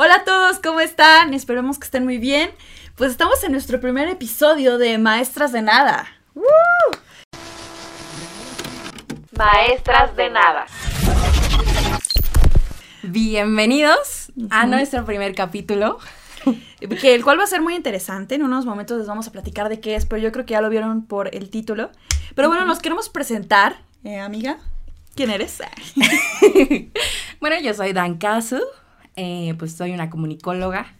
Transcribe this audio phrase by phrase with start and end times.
[0.00, 1.34] Hola a todos, ¿cómo están?
[1.34, 2.52] Esperemos que estén muy bien.
[2.94, 6.06] Pues estamos en nuestro primer episodio de Maestras de Nada.
[6.36, 6.44] ¡Woo!
[9.36, 10.66] Maestras de Nada.
[13.02, 15.98] Bienvenidos a nuestro primer capítulo.
[17.00, 18.36] Que el cual va a ser muy interesante.
[18.36, 20.60] En unos momentos les vamos a platicar de qué es, pero yo creo que ya
[20.60, 21.90] lo vieron por el título.
[22.36, 24.58] Pero bueno, nos queremos presentar, eh, amiga.
[25.16, 25.60] ¿Quién eres?
[27.40, 28.62] bueno, yo soy Dan Casu,
[29.18, 30.94] eh, pues soy una comunicóloga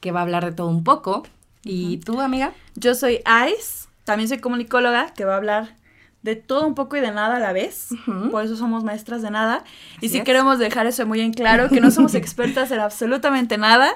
[0.00, 1.26] que va a hablar de todo un poco.
[1.62, 2.52] ¿Y tú, amiga?
[2.74, 5.76] Yo soy Ice, también soy comunicóloga que va a hablar
[6.22, 7.88] de todo un poco y de nada a la vez.
[8.30, 9.64] Por eso somos maestras de nada.
[10.00, 13.92] y si queremos dejar eso muy en claro, que no somos expertas en absolutamente nada.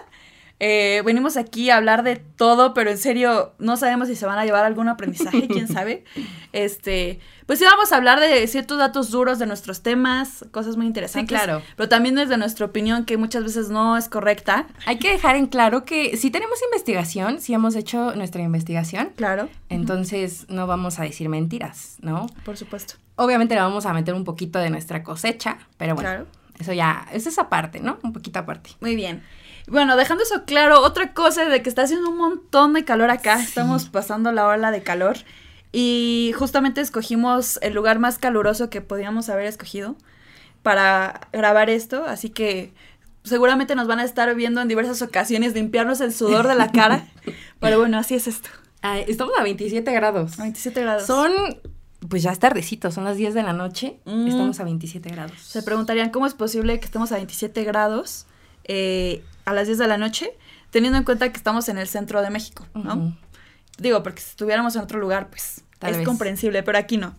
[0.60, 4.38] Eh, venimos aquí a hablar de todo, pero en serio no sabemos si se van
[4.38, 6.04] a llevar algún aprendizaje, quién sabe.
[6.52, 10.86] Este, pues sí vamos a hablar de ciertos datos duros de nuestros temas, cosas muy
[10.86, 11.36] interesantes.
[11.36, 11.62] claro.
[11.76, 14.66] Pero también desde nuestra opinión, que muchas veces no es correcta.
[14.86, 19.10] Hay que dejar en claro que si tenemos investigación, si hemos hecho nuestra investigación.
[19.16, 19.48] Claro.
[19.68, 22.26] Entonces no vamos a decir mentiras, ¿no?
[22.44, 22.94] Por supuesto.
[23.16, 26.08] Obviamente le vamos a meter un poquito de nuestra cosecha, pero bueno.
[26.08, 26.26] Claro.
[26.58, 27.98] Eso ya, es esa parte, ¿no?
[28.02, 28.70] Un poquito aparte.
[28.80, 29.22] Muy bien.
[29.66, 33.40] Bueno, dejando eso claro, otra cosa de que está haciendo un montón de calor acá.
[33.40, 35.16] Estamos pasando la ola de calor.
[35.72, 39.96] Y justamente escogimos el lugar más caluroso que podíamos haber escogido
[40.62, 42.04] para grabar esto.
[42.04, 42.72] Así que
[43.24, 47.06] seguramente nos van a estar viendo en diversas ocasiones limpiarnos el sudor de la cara.
[47.60, 48.50] Pero bueno, así es esto.
[49.08, 50.38] estamos a 27 grados.
[50.38, 51.06] A 27 grados.
[51.06, 51.32] Son
[52.08, 54.28] pues ya es tardecito, son las 10 de la noche, mm.
[54.28, 55.40] estamos a 27 grados.
[55.40, 58.26] Se preguntarían cómo es posible que estemos a 27 grados
[58.64, 60.30] eh, a las 10 de la noche,
[60.70, 63.16] teniendo en cuenta que estamos en el centro de México, ¿no?
[63.78, 67.14] Digo, porque si estuviéramos en otro lugar, pues es comprensible, pero aquí no.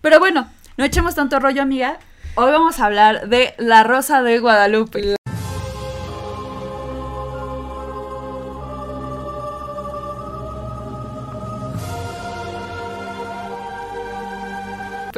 [0.00, 1.98] Pero bueno, no echemos tanto rollo, amiga.
[2.34, 5.15] Hoy vamos a hablar de La Rosa de Guadalupe.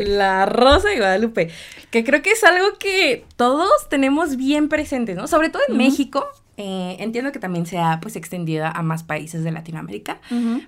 [0.06, 1.50] La Rosa de Guadalupe,
[1.90, 5.26] que creo que es algo que todos tenemos bien presentes, ¿no?
[5.26, 6.26] Sobre todo en México.
[6.56, 10.20] Eh, entiendo que también se ha pues extendido a más países de Latinoamérica,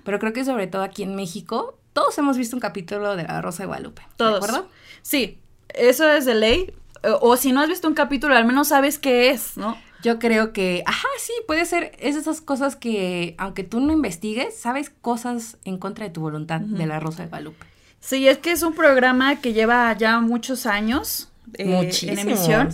[0.05, 3.41] pero creo que sobre todo aquí en México todos hemos visto un capítulo de La
[3.41, 4.01] Rosa de Guadalupe.
[4.17, 4.67] ¿De acuerdo?
[5.01, 6.73] Sí, eso es de ley.
[7.21, 9.75] O, si no has visto un capítulo, al menos sabes qué es, ¿no?
[10.03, 14.57] Yo creo que, ajá, sí, puede ser, es esas cosas que, aunque tú no investigues,
[14.57, 17.65] sabes cosas en contra de tu voluntad de la Rosa de Guadalupe.
[18.01, 22.69] Sí, es que es un programa que lleva ya muchos años eh, en emisión.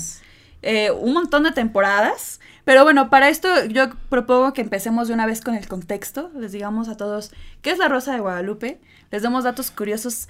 [0.64, 2.40] Eh, un montón de temporadas.
[2.64, 6.32] Pero bueno, para esto yo propongo que empecemos de una vez con el contexto.
[6.36, 8.80] Les digamos a todos qué es la Rosa de Guadalupe.
[9.12, 10.28] Les damos datos curiosos.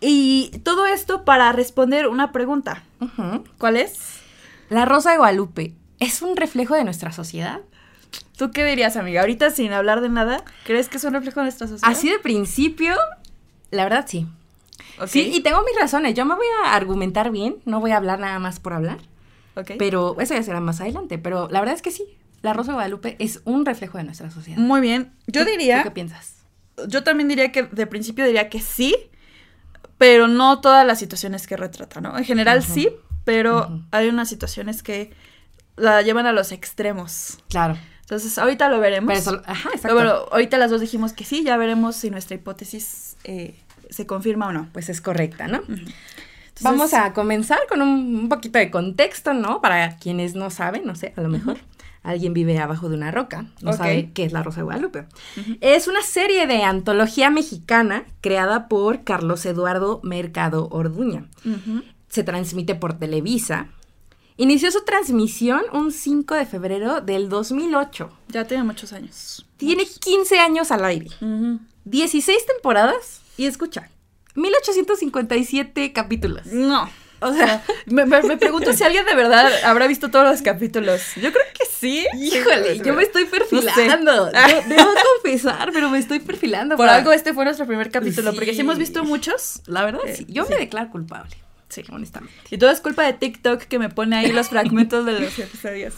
[0.00, 2.82] Y todo esto para responder una pregunta.
[3.58, 3.98] ¿Cuál es?
[4.68, 7.60] La Rosa de Guadalupe es un reflejo de nuestra sociedad.
[8.36, 9.20] ¿Tú qué dirías, amiga?
[9.20, 11.90] Ahorita sin hablar de nada, ¿crees que es un reflejo de nuestra sociedad?
[11.90, 12.94] Así de principio,
[13.70, 14.26] la verdad sí.
[15.06, 16.14] Sí, y tengo mis razones.
[16.14, 18.98] Yo me voy a argumentar bien, no voy a hablar nada más por hablar.
[19.54, 19.76] Okay.
[19.78, 21.18] Pero eso ya será más adelante.
[21.18, 22.04] Pero la verdad es que sí,
[22.42, 24.58] la Rosa de Guadalupe es un reflejo de nuestra sociedad.
[24.58, 25.12] Muy bien.
[25.26, 25.82] Yo diría.
[25.82, 26.36] qué piensas?
[26.88, 28.94] Yo también diría que de principio diría que sí,
[29.98, 32.16] pero no todas las situaciones que retrata, ¿no?
[32.16, 32.88] En general sí,
[33.24, 35.12] pero hay unas situaciones que
[35.76, 37.38] la llevan a los extremos.
[37.48, 37.76] Claro.
[38.02, 39.28] Entonces, ahorita lo veremos.
[39.28, 39.80] ajá, exacto.
[39.82, 44.06] Pero bueno, ahorita las dos dijimos que sí, ya veremos si nuestra hipótesis eh, se
[44.06, 44.68] confirma o no.
[44.72, 45.60] Pues es correcta, ¿no?
[46.62, 49.60] Vamos a comenzar con un, poquito de contexto, ¿no?
[49.60, 51.58] Para quienes no saben, no sé, a lo mejor.
[52.02, 55.04] Alguien vive abajo de una roca, no sabe qué es la Rosa de Guadalupe.
[55.60, 61.26] Es una serie de antología mexicana creada por Carlos Eduardo Mercado Orduña.
[62.08, 63.68] Se transmite por Televisa.
[64.38, 68.10] Inició su transmisión un 5 de febrero del 2008.
[68.28, 69.46] Ya tiene muchos años.
[69.58, 71.10] Tiene 15 años al aire.
[71.84, 73.88] 16 temporadas y escucha,
[74.34, 76.44] 1857 capítulos.
[76.44, 76.90] No.
[77.20, 78.06] O sea, me,
[78.36, 81.00] pregunto si alguien de verdad habrá visto todos los capítulos.
[81.16, 82.06] Yo creo que sí.
[82.18, 84.26] Híjole, yo me estoy perfilando.
[84.68, 84.90] debo
[85.22, 86.76] confesar, pero me estoy perfilando.
[86.76, 89.62] Por algo este fue nuestro primer capítulo, porque si hemos visto muchos.
[89.64, 90.26] La verdad, sí.
[90.28, 91.34] Yo me declaro culpable.
[91.70, 92.36] Sí, honestamente.
[92.50, 95.94] Y todo es culpa de TikTok que me pone ahí los fragmentos de los episodios.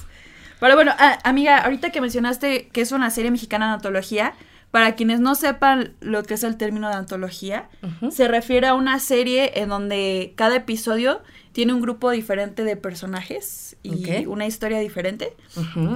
[0.60, 0.94] Pero bueno,
[1.24, 4.34] amiga, ahorita que mencionaste que es una serie mexicana de antología,
[4.72, 7.68] para quienes no sepan lo que es el término de antología,
[8.10, 11.22] se refiere a una serie en donde cada episodio
[11.52, 15.36] tiene un grupo diferente de personajes y una historia diferente.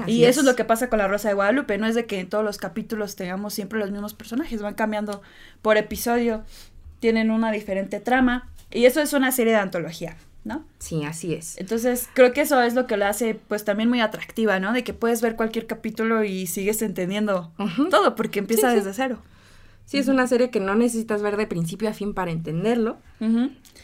[0.06, 0.46] y eso es.
[0.46, 1.78] lo que pasa con La Rosa de Guadalupe.
[1.78, 5.22] No es de que en todos los capítulos tengamos siempre los mismos personajes, van cambiando
[5.62, 6.44] por episodio,
[7.00, 8.50] tienen una diferente trama.
[8.70, 10.18] Y eso es una serie de antología.
[10.46, 10.64] ¿No?
[10.78, 11.58] Sí, así es.
[11.58, 14.72] Entonces, creo que eso es lo que lo hace, pues, también muy atractiva, ¿no?
[14.72, 17.52] De que puedes ver cualquier capítulo y sigues entendiendo
[17.90, 18.84] todo, porque empieza Sí, sí.
[18.84, 19.18] desde cero.
[19.84, 22.96] Sí, es una serie que no necesitas ver de principio a fin para entenderlo.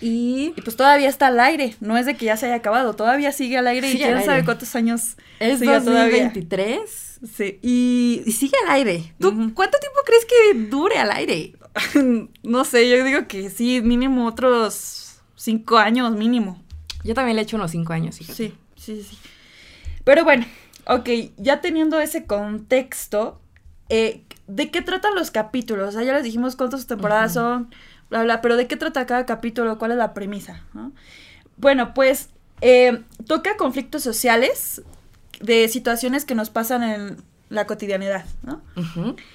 [0.00, 2.94] Y Y pues todavía está al aire, no es de que ya se haya acabado,
[2.94, 4.24] todavía sigue al aire y quién aire.
[4.24, 6.24] sabe cuántos años es siga todavía.
[6.24, 7.58] 2023 Sí.
[7.62, 9.14] y, y sigue al aire.
[9.20, 11.52] ¿Tú cuánto tiempo crees que dure al aire?
[12.42, 15.01] no sé, yo digo que sí, mínimo otros
[15.42, 16.62] cinco años, mínimo.
[17.02, 18.36] Yo también le he hecho unos cinco años, fíjate.
[18.36, 19.18] Sí, sí, sí.
[20.04, 20.46] Pero bueno,
[20.86, 23.40] ok, ya teniendo ese contexto,
[23.88, 25.88] eh, ¿de qué tratan los capítulos?
[25.88, 27.74] O sea, ya les dijimos cuántas temporadas son,
[28.08, 29.78] bla, bla, pero ¿de qué trata cada capítulo?
[29.78, 30.62] ¿Cuál es la premisa?
[30.74, 30.92] ¿no?
[31.56, 32.28] Bueno, pues
[32.60, 34.82] eh, toca conflictos sociales
[35.40, 37.16] de situaciones que nos pasan en
[37.48, 38.62] la cotidianidad, ¿no?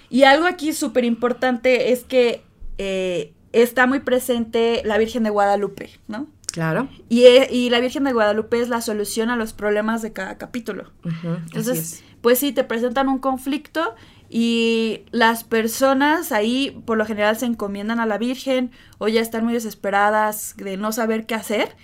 [0.09, 2.41] Y algo aquí súper importante es que
[2.77, 6.27] eh, está muy presente la Virgen de Guadalupe, ¿no?
[6.47, 6.89] Claro.
[7.09, 10.91] Y, y la Virgen de Guadalupe es la solución a los problemas de cada capítulo.
[11.23, 12.03] Entonces, es.
[12.21, 13.95] pues sí, te presentan un conflicto
[14.29, 19.43] y las personas ahí por lo general se encomiendan a la Virgen o ya están
[19.43, 21.75] muy desesperadas de no saber qué hacer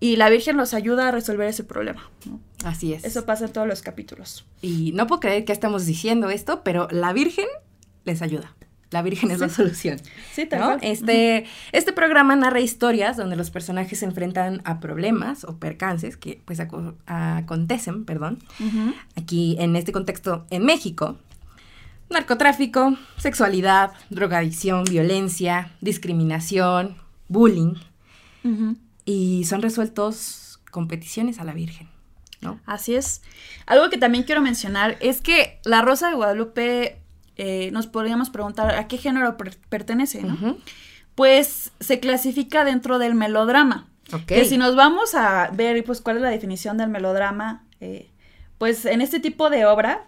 [0.00, 2.10] y la Virgen los ayuda a resolver ese problema.
[2.26, 2.40] ¿no?
[2.64, 3.04] Así es.
[3.04, 4.46] Eso pasa en todos los capítulos.
[4.60, 7.46] Y no puedo creer que estamos diciendo esto, pero la Virgen
[8.04, 8.54] les ayuda.
[8.90, 9.98] La Virgen es la solución.
[10.32, 10.76] Sí, tal ¿no?
[10.80, 16.40] Este, este programa narra historias donde los personajes se enfrentan a problemas o percances que
[16.44, 18.38] pues aco- acontecen, perdón,
[19.16, 21.18] aquí en este contexto en México.
[22.10, 26.96] Narcotráfico, sexualidad, drogadicción, violencia, discriminación,
[27.28, 27.74] bullying
[29.04, 31.88] y son resueltos con peticiones a la Virgen,
[32.40, 32.60] ¿no?
[32.64, 33.20] Así es.
[33.66, 36.97] Algo que también quiero mencionar es que la Rosa de Guadalupe
[37.38, 40.56] eh, nos podríamos preguntar a qué género per- pertenece, ¿no?
[41.14, 43.88] Pues se clasifica dentro del melodrama.
[44.12, 44.26] Ok.
[44.26, 48.10] Que si nos vamos a ver pues cuál es la definición del melodrama, eh,
[48.58, 50.06] pues en este tipo de obra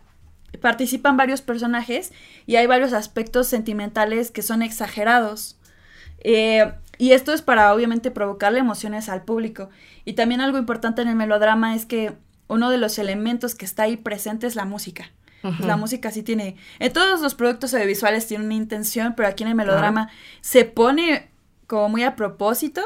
[0.61, 2.13] participan varios personajes
[2.47, 5.57] y hay varios aspectos sentimentales que son exagerados.
[6.21, 9.71] Eh, y esto es para obviamente provocarle emociones al público.
[10.05, 12.13] Y también algo importante en el melodrama es que
[12.49, 15.11] uno de los elementos que está ahí presente es la música.
[15.43, 15.61] Pues.
[15.61, 16.57] La música sí tiene.
[16.79, 20.11] En todos los productos audiovisuales tiene una intención, pero aquí en el melodrama
[20.41, 21.31] se pone
[21.67, 22.83] como muy a propósito.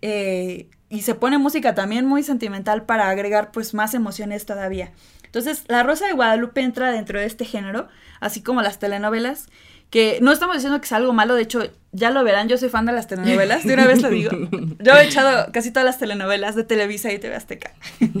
[0.00, 4.92] eh, y se pone música también muy sentimental para agregar pues más emociones todavía.
[5.24, 7.88] Entonces, La Rosa de Guadalupe entra dentro de este género,
[8.20, 9.48] así como las telenovelas,
[9.90, 12.70] que no estamos diciendo que sea algo malo, de hecho, ya lo verán, yo soy
[12.70, 14.30] fan de las telenovelas, de una vez lo digo.
[14.80, 17.72] Yo he echado casi todas las telenovelas de Televisa y TV Azteca.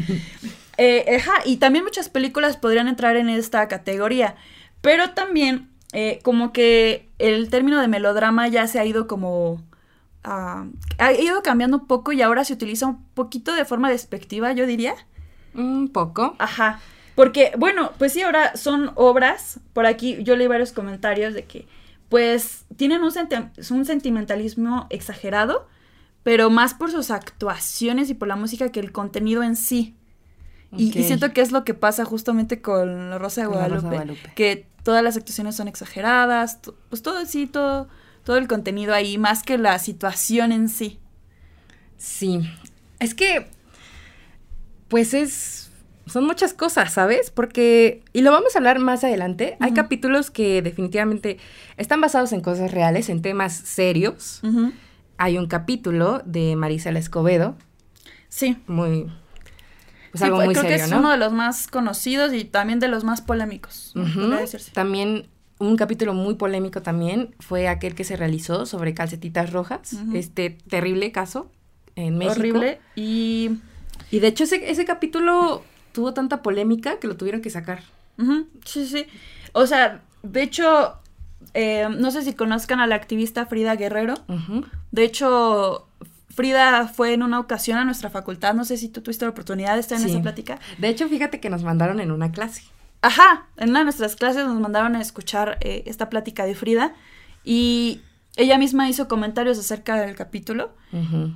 [0.78, 4.36] Eh, ajá, y también muchas películas podrían entrar en esta categoría,
[4.80, 9.60] pero también eh, como que el término de melodrama ya se ha ido como...
[10.22, 10.66] ah,
[10.98, 14.66] ha ido cambiando un poco y ahora se utiliza un poquito de forma despectiva, yo
[14.66, 14.94] diría.
[15.54, 16.36] Un poco.
[16.38, 16.80] Ajá.
[17.16, 19.58] Porque, bueno, pues sí, ahora son obras.
[19.72, 21.66] Por aquí yo leí varios comentarios de que,
[22.08, 25.66] pues, tienen un, senti- un sentimentalismo exagerado,
[26.22, 29.96] pero más por sus actuaciones y por la música que el contenido en sí.
[30.76, 33.82] Y, siento que es lo que pasa justamente con La Rosa de La Rosa Guadalupe.
[33.82, 34.32] de Guadalupe.
[34.34, 36.58] Que todas las actuaciones son exageradas,
[36.90, 37.88] pues todo sí, todo,
[38.24, 40.98] todo el contenido ahí, más que la situación en sí.
[41.96, 42.40] Sí.
[43.00, 43.48] Es que,
[44.88, 45.70] pues es,
[46.06, 47.30] son muchas cosas, ¿sabes?
[47.30, 51.38] Porque, y lo vamos a hablar más adelante, hay capítulos que definitivamente
[51.76, 54.40] están basados en cosas reales, en temas serios.
[55.16, 57.56] Hay un capítulo de Marisela Escobedo,
[58.28, 58.58] Sí.
[58.66, 59.06] muy,
[60.18, 60.98] Sí, algo muy creo serio, que es ¿no?
[60.98, 63.94] uno de los más conocidos y también de los más polémicos.
[64.72, 70.50] También un capítulo muy polémico también fue aquel que se realizó sobre calcetitas rojas, este
[70.50, 71.50] terrible caso
[71.96, 72.38] en México.
[72.38, 72.80] Horrible.
[72.94, 73.50] Y
[74.10, 77.82] Y de hecho ese, ese capítulo tuvo tanta polémica que lo tuvieron que sacar.
[78.64, 79.06] sí, sí.
[79.52, 80.94] O sea, de hecho,
[81.54, 84.14] eh, no sé si conozcan a la activista Frida Guerrero.
[84.92, 85.87] De hecho,
[86.38, 88.54] Frida fue en una ocasión a nuestra facultad.
[88.54, 90.10] No sé si tú tuviste la oportunidad de estar en Sí.
[90.12, 90.60] esa plática.
[90.78, 92.62] De hecho, fíjate que nos mandaron en una clase.
[93.02, 96.94] Ajá, en una de nuestras clases nos mandaron a escuchar eh, esta plática de Frida
[97.42, 98.02] y
[98.36, 100.70] ella misma hizo comentarios acerca del capítulo.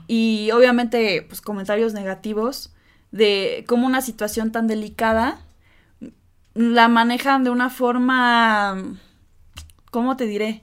[0.07, 2.73] Y obviamente, pues comentarios negativos
[3.11, 5.41] de cómo una situación tan delicada
[6.55, 8.77] la manejan de una forma,
[9.91, 10.63] ¿cómo te diré?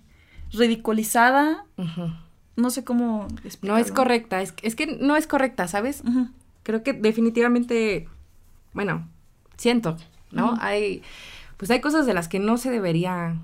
[0.54, 1.66] Ridiculizada.
[1.78, 2.10] Ujú.
[2.60, 3.84] No sé cómo No explicarlo.
[3.86, 6.04] es correcta, es, es que no es correcta, ¿sabes?
[6.64, 8.08] Creo que definitivamente,
[8.74, 9.08] bueno,
[9.58, 9.98] siento,
[10.32, 10.58] ¿no?
[10.62, 11.02] Hay,
[11.58, 13.36] pues hay cosas de las que no se debería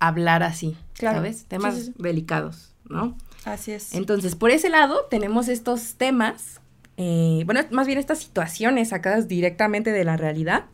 [0.00, 1.18] hablar así, Claro.
[1.18, 1.38] ¿sabes?
[1.38, 1.94] Sí, Temas sí, sí.
[1.98, 3.16] delicados, ¿no?
[3.44, 3.94] Así es.
[3.94, 6.60] Entonces, por ese lado, tenemos estos temas
[6.96, 10.66] eh, bueno, más bien estas situaciones sacadas directamente de la realidad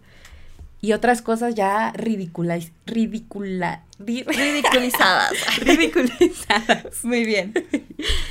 [0.80, 3.82] y otras cosas ya ridicula, ridiculizadas.
[5.58, 7.04] ridiculizadas.
[7.04, 7.52] Muy bien.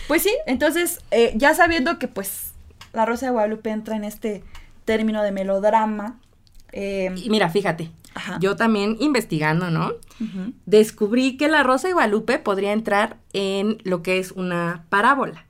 [0.07, 2.53] Pues sí, entonces, eh, ya sabiendo que pues
[2.93, 4.43] La Rosa de Guadalupe entra en este
[4.85, 6.19] término de melodrama.
[6.71, 7.91] Eh, y mira, fíjate,
[8.39, 9.93] yo también investigando, ¿no?
[10.65, 15.45] Descubrí que La Rosa de Guadalupe podría entrar en lo que es una parábola.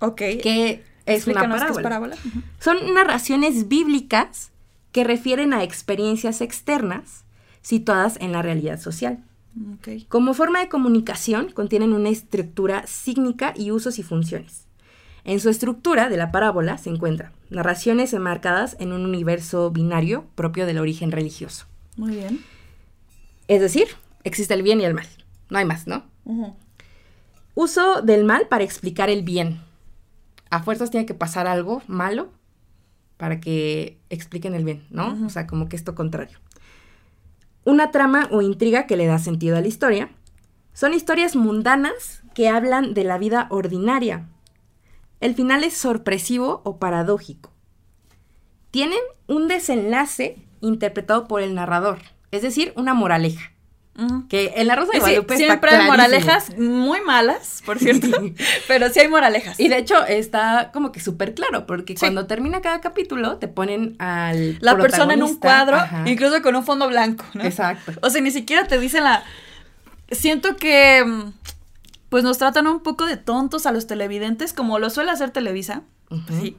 [0.00, 0.16] Ok.
[0.16, 1.48] Que es una
[1.82, 2.16] parábola.
[2.60, 4.52] Son narraciones bíblicas
[4.94, 7.24] que refieren a experiencias externas
[7.62, 9.24] situadas en la realidad social.
[10.08, 14.68] Como forma de comunicación, contienen una estructura sígnica y usos y funciones.
[15.24, 20.64] En su estructura de la parábola se encuentran narraciones enmarcadas en un universo binario propio
[20.64, 21.66] del origen religioso.
[21.96, 22.44] Muy bien.
[23.48, 23.88] Es decir,
[24.22, 25.08] existe el bien y el mal.
[25.50, 26.04] No hay más, ¿no?
[27.56, 29.60] Uso del mal para explicar el bien.
[30.50, 32.28] A fuerzas tiene que pasar algo malo
[33.16, 35.16] para que expliquen el bien, ¿no?
[35.24, 36.38] O sea, como que esto contrario.
[37.64, 40.10] Una trama o intriga que le da sentido a la historia.
[40.72, 44.28] Son historias mundanas que hablan de la vida ordinaria.
[45.20, 47.50] El final es sorpresivo o paradójico.
[48.70, 51.98] Tienen un desenlace interpretado por el narrador,
[52.32, 53.53] es decir, una moraleja.
[54.28, 58.08] Que en la Rosa de Guadalupe siempre hay moralejas muy malas, por cierto,
[58.68, 59.58] pero sí hay moralejas.
[59.60, 63.94] Y de hecho está como que súper claro, porque cuando termina cada capítulo te ponen
[64.00, 67.44] al la persona en un cuadro, incluso con un fondo blanco, ¿no?
[67.44, 67.92] Exacto.
[68.02, 69.22] O sea, ni siquiera te dicen la
[70.10, 71.04] siento que
[72.08, 75.82] pues nos tratan un poco de tontos a los televidentes como lo suele hacer Televisa.
[76.28, 76.56] Sí.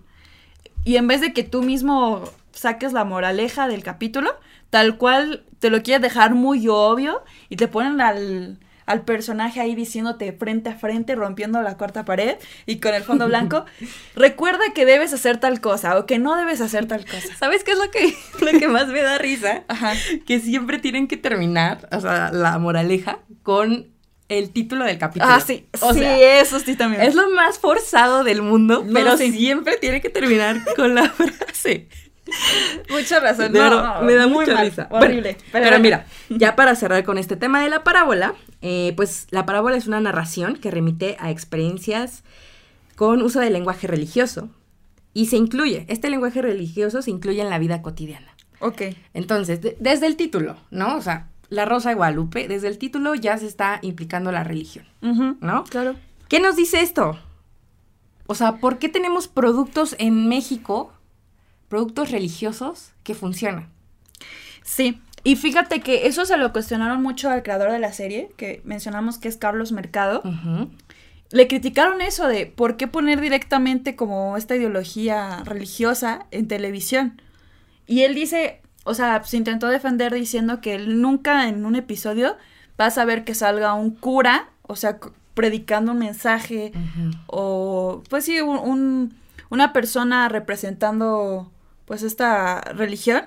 [0.83, 4.35] Y en vez de que tú mismo saques la moraleja del capítulo,
[4.69, 8.60] tal cual te lo quieres dejar muy obvio y te ponen al,
[9.05, 13.65] personaje ahí diciéndote frente a frente, rompiendo la cuarta pared y con el fondo blanco,
[14.15, 17.36] recuerda que debes hacer tal cosa o que no debes hacer tal cosa.
[17.39, 18.15] ¿Sabes qué es lo que,
[18.51, 19.63] lo que más me da risa?
[19.67, 19.93] Ajá.
[20.25, 23.95] Que siempre tienen que terminar, o sea, la moraleja con
[24.27, 25.31] el título del capítulo.
[25.31, 25.67] Ah, sí.
[25.81, 27.03] O sí, eso sí también.
[27.03, 31.88] Es lo más forzado del mundo, pero siempre tiene que terminar con la frase.
[32.89, 33.51] Mucha razón.
[33.51, 34.88] no, me da mucha risa.
[34.89, 35.38] Horrible.
[35.51, 39.77] pero, mira, ya para cerrar con este tema de la parábola, eh, pues la parábola
[39.77, 42.24] es una narración que remite a experiencias
[42.96, 44.50] con uso del lenguaje religioso.
[45.13, 48.36] Y se incluye, este lenguaje religioso se incluye en la vida cotidiana.
[48.60, 48.82] Ok.
[49.13, 50.98] Entonces, desde el título, ¿no?
[50.98, 54.86] O sea, La Rosa de Guadalupe, desde el título ya se está implicando la religión,
[55.01, 55.63] ¿no?
[55.65, 55.96] Claro.
[56.27, 57.17] ¿Qué nos dice esto?
[58.27, 60.91] O sea, ¿por qué tenemos productos en México
[61.67, 63.69] productos religiosos que funcionan.
[64.63, 68.62] Sí, y fíjate que eso se lo cuestionaron mucho al creador de la serie, que
[68.63, 70.22] mencionamos que es Carlos Mercado.
[71.31, 77.22] Le criticaron eso de por qué poner directamente como esta ideología religiosa en televisión.
[77.88, 82.38] Y él dice, o sea, se intentó defender diciendo que él nunca en un episodio
[82.77, 85.00] vas a ver que salga un cura, o sea,
[85.34, 86.72] predicando un mensaje,
[87.25, 89.15] o pues sí, un,
[89.50, 91.51] una persona representando
[91.85, 93.25] pues esta religión,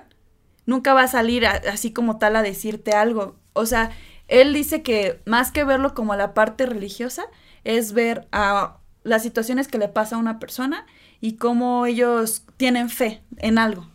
[0.65, 3.35] nunca va a salir así como tal a decirte algo.
[3.53, 3.91] O sea,
[4.27, 7.23] él dice que más que verlo como la parte religiosa,
[7.63, 10.85] es ver a las situaciones que le pasa a una persona
[11.19, 13.87] y cómo ellos tienen fe en algo.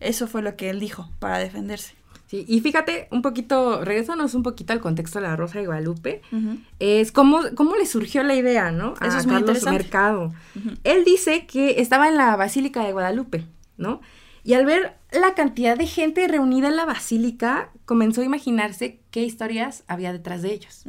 [0.00, 1.94] Eso fue lo que él dijo para defenderse.
[2.26, 6.22] Sí, y fíjate, un poquito, regresanos un poquito al contexto de la Rosa de Guadalupe,
[6.78, 8.94] es cómo, cómo le surgió la idea, ¿no?
[9.02, 10.32] Eso es Carlos Mercado.
[10.82, 13.44] Él dice que estaba en la Basílica de Guadalupe
[13.82, 14.00] ¿no?
[14.44, 19.22] Y al ver la cantidad de gente reunida en la basílica, comenzó a imaginarse qué
[19.22, 20.84] historias había detrás de ellos.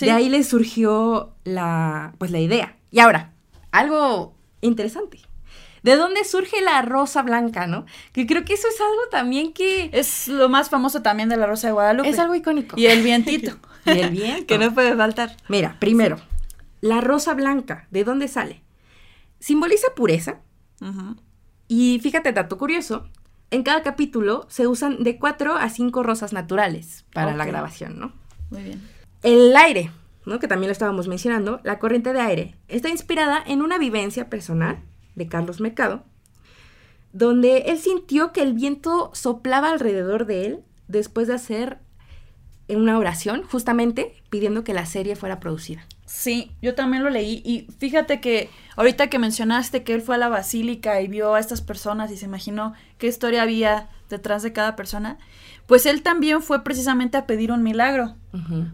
[0.00, 2.76] De ahí le surgió la, pues, la idea.
[2.90, 3.32] Y ahora,
[3.70, 5.20] algo interesante.
[5.82, 7.86] ¿De dónde surge la rosa blanca, no?
[8.12, 9.90] Que creo que eso es algo también que...
[9.92, 12.08] Es lo más famoso también de la rosa de Guadalupe.
[12.08, 12.78] Es algo icónico.
[12.78, 13.56] Y el vientito.
[13.86, 14.46] y el viento.
[14.46, 15.36] que no puede faltar.
[15.48, 16.18] Mira, primero,
[16.80, 18.62] la rosa blanca, ¿de dónde sale?
[19.38, 20.40] Simboliza pureza,
[21.70, 23.08] y fíjate, dato curioso,
[23.52, 28.12] en cada capítulo se usan de cuatro a cinco rosas naturales para la grabación, ¿no?
[28.50, 28.82] Muy bien.
[29.22, 29.92] El aire,
[30.26, 30.40] ¿no?
[30.40, 34.80] Que también lo estábamos mencionando, la corriente de aire, está inspirada en una vivencia personal
[35.14, 36.02] de Carlos Mercado,
[37.12, 41.78] donde él sintió que el viento soplaba alrededor de él después de hacer
[42.68, 45.86] una oración, justamente pidiendo que la serie fuera producida.
[46.12, 50.18] Sí, yo también lo leí y fíjate que ahorita que mencionaste que él fue a
[50.18, 54.52] la basílica y vio a estas personas y se imaginó qué historia había detrás de
[54.52, 55.18] cada persona,
[55.66, 58.16] pues él también fue precisamente a pedir un milagro,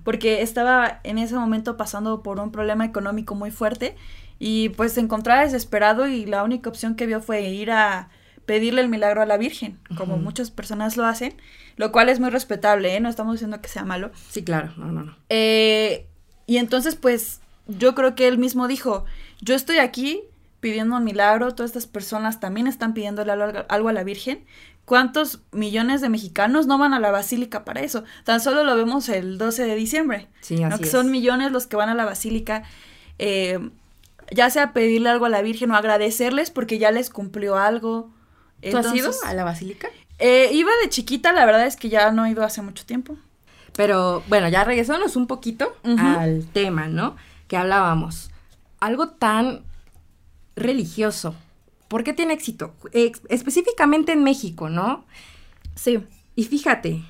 [0.02, 3.96] porque estaba en ese momento pasando por un problema económico muy fuerte
[4.38, 8.08] y pues se encontraba desesperado y la única opción que vio fue ir a
[8.46, 11.34] pedirle el milagro a la Virgen, como muchas personas lo hacen,
[11.76, 13.00] lo cual es muy respetable, ¿eh?
[13.00, 14.10] No estamos diciendo que sea malo.
[14.30, 15.16] Sí, claro, no, no, no.
[15.28, 16.06] Eh,
[16.46, 19.04] y entonces, pues, yo creo que él mismo dijo,
[19.40, 20.22] yo estoy aquí
[20.60, 24.44] pidiendo un milagro, todas estas personas también están pidiéndole algo a la Virgen.
[24.84, 28.04] ¿Cuántos millones de mexicanos no van a la basílica para eso?
[28.24, 30.28] Tan solo lo vemos el 12 de diciembre.
[30.40, 32.62] Sí, así que Son millones los que van a la basílica.
[33.18, 33.58] Eh,
[34.30, 38.10] ya sea pedirle algo a la Virgen o agradecerles porque ya les cumplió algo.
[38.70, 39.88] ¿Tú has ido a la basílica?
[40.18, 43.16] Eh, iba de chiquita, la verdad es que ya no he ido hace mucho tiempo.
[43.76, 47.16] Pero bueno, ya regresamos un poquito al tema, ¿no?
[47.46, 48.30] Que hablábamos.
[48.80, 49.62] Algo tan
[50.56, 51.34] religioso.
[51.88, 52.74] ¿Por qué tiene éxito?
[53.28, 55.04] específicamente en México, ¿no?
[55.74, 56.00] Sí.
[56.34, 57.02] Y fíjate,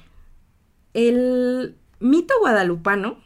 [0.92, 3.18] el mito guadalupano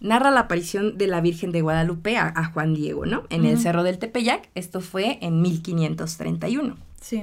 [0.00, 3.24] narra la aparición de la Virgen de Guadalupe a, Juan Diego, ¿no?
[3.28, 4.48] En el Cerro del Tepeyac.
[4.54, 6.76] Esto fue en 1531.
[7.00, 7.22] Sí.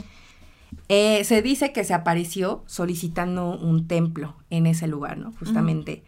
[0.90, 5.34] Eh, se dice que se apareció solicitando un templo en ese lugar, ¿no?
[5.34, 6.04] Justamente.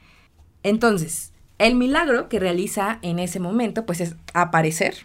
[0.63, 4.95] Entonces, el milagro que realiza en ese momento, pues es aparecer.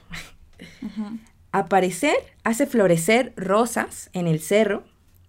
[1.53, 4.85] Aparecer hace florecer rosas en el cerro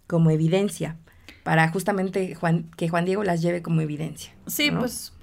[0.07, 0.97] como evidencia,
[1.43, 4.33] para justamente Juan, que Juan Diego las lleve como evidencia.
[4.47, 5.13] Sí, pues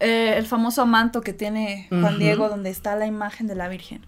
[0.00, 4.02] eh, el famoso manto que tiene Juan Diego donde está la imagen de la Virgen.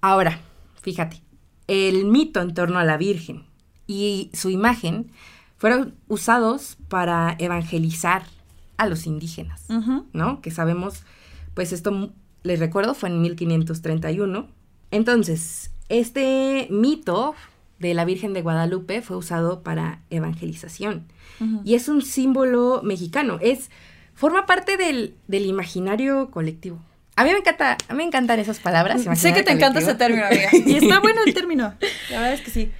[0.00, 0.40] Ahora,
[0.82, 1.22] fíjate,
[1.68, 3.44] el mito en torno a la Virgen
[3.86, 5.10] y su imagen
[5.56, 8.24] fueron usados para evangelizar
[8.76, 9.64] a los indígenas,
[10.12, 10.40] ¿no?
[10.42, 11.04] Que sabemos,
[11.54, 14.48] pues esto, les recuerdo, fue en 1531.
[14.90, 17.34] Entonces, este mito
[17.78, 21.06] de la Virgen de Guadalupe fue usado para evangelización
[21.64, 23.70] y es un símbolo mexicano, es
[24.14, 26.80] forma parte del, imaginario colectivo.
[27.16, 29.02] A mí me encanta, a mí me encantan esas palabras.
[29.18, 30.50] Sé que te encanta ese término, amiga.
[30.52, 31.74] Y está bueno el término.
[32.10, 32.70] La verdad es que sí.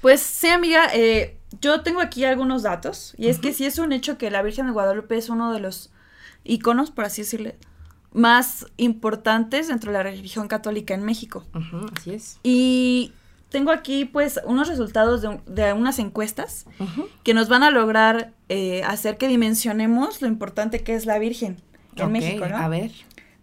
[0.00, 3.14] Pues sí, amiga, eh, yo tengo aquí algunos datos.
[3.18, 5.60] Y es que sí es un hecho que la Virgen de Guadalupe es uno de
[5.60, 5.92] los
[6.44, 7.56] iconos, por así decirle,
[8.12, 11.44] más importantes dentro de la religión católica en México.
[11.94, 12.38] así es.
[12.42, 13.12] Y
[13.50, 16.66] tengo aquí pues unos resultados de, unas encuestas
[17.22, 21.58] que nos van a lograr eh, hacer que dimensionemos lo importante que es la Virgen
[21.96, 22.56] en México, ¿no?
[22.56, 22.90] A ver.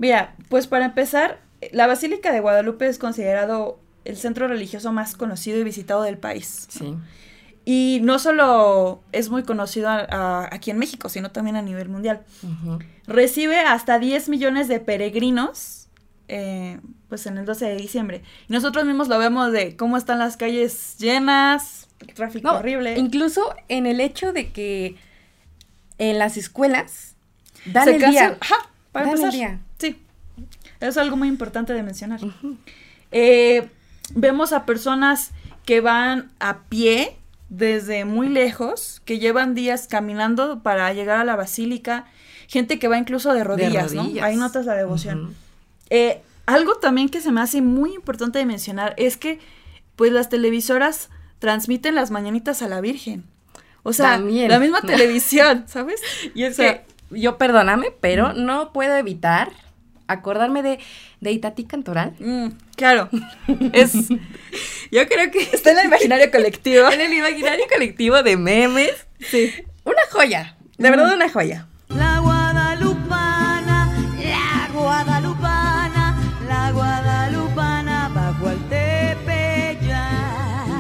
[0.01, 1.39] Mira, pues para empezar,
[1.71, 6.65] la Basílica de Guadalupe es considerado el centro religioso más conocido y visitado del país.
[6.69, 6.95] Sí.
[7.65, 12.21] Y no solo es muy conocido aquí en México, sino también a nivel mundial.
[13.05, 15.87] Recibe hasta 10 millones de peregrinos
[16.27, 18.23] eh, pues en el 12 de diciembre.
[18.49, 22.97] Y nosotros mismos lo vemos de cómo están las calles llenas, el tráfico horrible.
[22.97, 24.95] Incluso en el hecho de que
[25.99, 27.13] en las escuelas
[27.65, 28.39] dan el día.
[28.91, 29.31] para empezar.
[29.31, 29.45] Sí,
[30.81, 32.19] es algo muy importante de mencionar.
[33.11, 33.69] Eh,
[34.15, 35.31] vemos a personas
[35.65, 37.15] que van a pie
[37.49, 42.05] desde muy lejos, que llevan días caminando para llegar a la basílica,
[42.47, 44.09] gente que va incluso de rodillas, ¿no?
[44.21, 45.35] Ahí notas la devoción.
[45.89, 49.39] Eh, algo también que se me hace muy importante de mencionar es que,
[49.95, 53.25] pues, las televisoras transmiten las mañanitas a la Virgen.
[53.83, 56.01] O sea, la misma televisión, ¿sabes?
[56.33, 59.51] Y es que, yo perdóname, pero no puedo evitar
[60.12, 60.80] acordarme de,
[61.19, 62.13] de Itatí Cantoral.
[62.19, 63.10] Mm, claro.
[63.74, 63.93] Es.
[64.91, 65.50] yo creo que.
[65.54, 66.89] Está en el imaginario colectivo.
[66.91, 69.08] en el imaginario colectivo de memes.
[69.19, 69.52] Sí.
[69.84, 70.58] Una joya.
[70.78, 71.67] De verdad, una joya.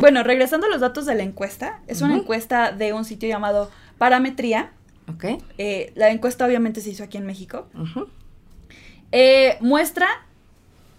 [0.01, 3.69] Bueno, regresando a los datos de la encuesta, es una encuesta de un sitio llamado
[3.99, 4.71] Parametría.
[5.07, 5.25] Ok.
[5.59, 7.67] Eh, la encuesta obviamente se hizo aquí en México.
[9.11, 10.07] Eh, muestra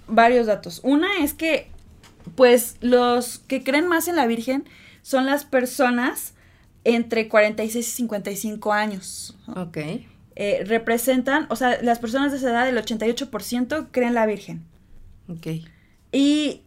[0.06, 0.80] varios datos.
[0.82, 1.70] Una es que,
[2.34, 4.64] pues, los que creen más en la Virgen
[5.02, 6.34] son las personas
[6.84, 9.36] entre 46 y 55 años.
[9.54, 9.78] Ok.
[10.34, 14.64] Eh, representan, o sea, las personas de esa edad, el 88% creen en la Virgen.
[15.28, 15.46] Ok.
[16.10, 16.62] Y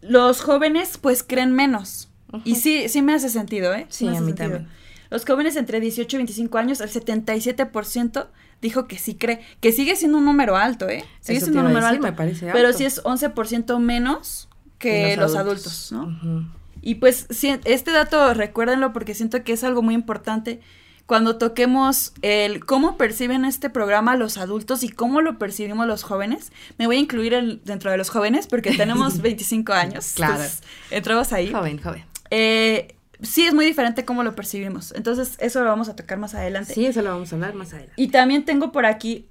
[0.00, 2.08] los jóvenes pues creen menos.
[2.44, 3.86] Y sí, sí me hace sentido, ¿eh?
[3.88, 4.68] Sí, a mí también.
[5.10, 8.28] Los jóvenes entre 18 y 25 años, el 77%
[8.60, 11.04] dijo que sí cree, que sigue siendo un número alto, ¿eh?
[11.20, 12.02] Sigue siendo un número alto.
[12.02, 12.56] Me parece alto.
[12.56, 16.48] Pero sí es 11% menos que los, adultos, ¿no?
[16.80, 20.60] Y pues sí, este dato recuérdenlo porque siento que es algo muy importante
[21.06, 26.52] cuando toquemos el cómo perciben este programa los adultos y cómo lo percibimos los jóvenes.
[26.76, 30.12] Me voy a incluir dentro de los jóvenes porque tenemos 25 años.
[30.14, 30.44] Claro.
[30.90, 31.50] entramos ahí.
[31.50, 32.04] Joven, joven.
[32.30, 34.92] Eh, sí, es muy diferente cómo lo percibimos.
[34.92, 36.74] Entonces, eso lo vamos a tocar más adelante.
[36.74, 37.94] Sí, eso lo vamos a hablar más adelante.
[37.96, 39.28] Y también tengo por aquí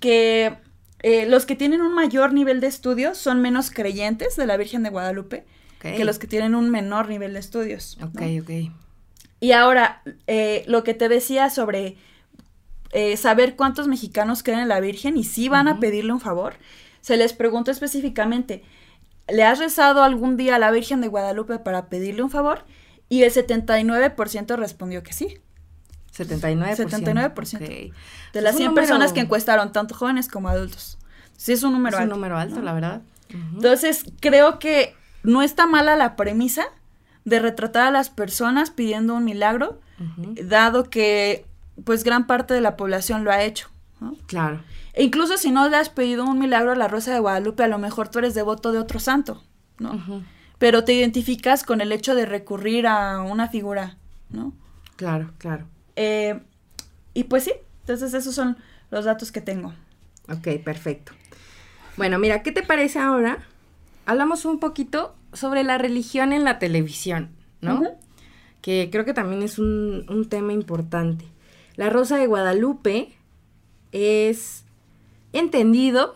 [0.00, 0.56] que
[1.02, 4.82] eh, los que tienen un mayor nivel de estudios son menos creyentes de la Virgen
[4.82, 5.44] de Guadalupe
[5.80, 7.96] que los que tienen un menor nivel de estudios.
[8.02, 8.70] Ok, ok.
[9.40, 11.96] Y ahora, eh, lo que te decía sobre
[12.92, 16.54] eh, saber cuántos mexicanos creen en la Virgen y si van a pedirle un favor,
[17.00, 18.62] se les preguntó específicamente,
[19.26, 22.64] ¿le has rezado algún día a la Virgen de Guadalupe para pedirle un favor?
[23.10, 25.38] Y el 79% respondió que sí.
[26.16, 26.76] 79%.
[26.76, 27.92] 79%.
[28.32, 30.96] De las 100 personas que encuestaron, tanto jóvenes como adultos.
[31.36, 32.08] Sí, es un número alto.
[32.08, 33.02] Es un número alto, la verdad.
[33.28, 36.64] Entonces, creo que no está mala la premisa,
[37.24, 39.80] de retratar a las personas pidiendo un milagro,
[40.42, 41.44] dado que
[41.84, 43.68] pues gran parte de la población lo ha hecho.
[44.26, 44.62] Claro.
[44.94, 47.68] E incluso si no le has pedido un milagro a la Rosa de Guadalupe, a
[47.68, 49.42] lo mejor tú eres devoto de otro santo,
[49.78, 50.24] ¿no?
[50.60, 53.96] Pero te identificas con el hecho de recurrir a una figura,
[54.28, 54.52] ¿no?
[54.94, 55.66] Claro, claro.
[55.96, 56.38] Eh,
[57.14, 58.56] y pues sí, entonces esos son
[58.90, 59.72] los datos que tengo.
[60.28, 61.12] Ok, perfecto.
[61.96, 63.38] Bueno, mira, ¿qué te parece ahora?
[64.06, 67.82] Hablamos un poquito sobre la religión en la televisión, ¿no?
[68.60, 71.24] Que creo que también es un, tema importante.
[71.76, 73.12] La Rosa de Guadalupe
[73.92, 74.64] es
[75.32, 76.14] entendido,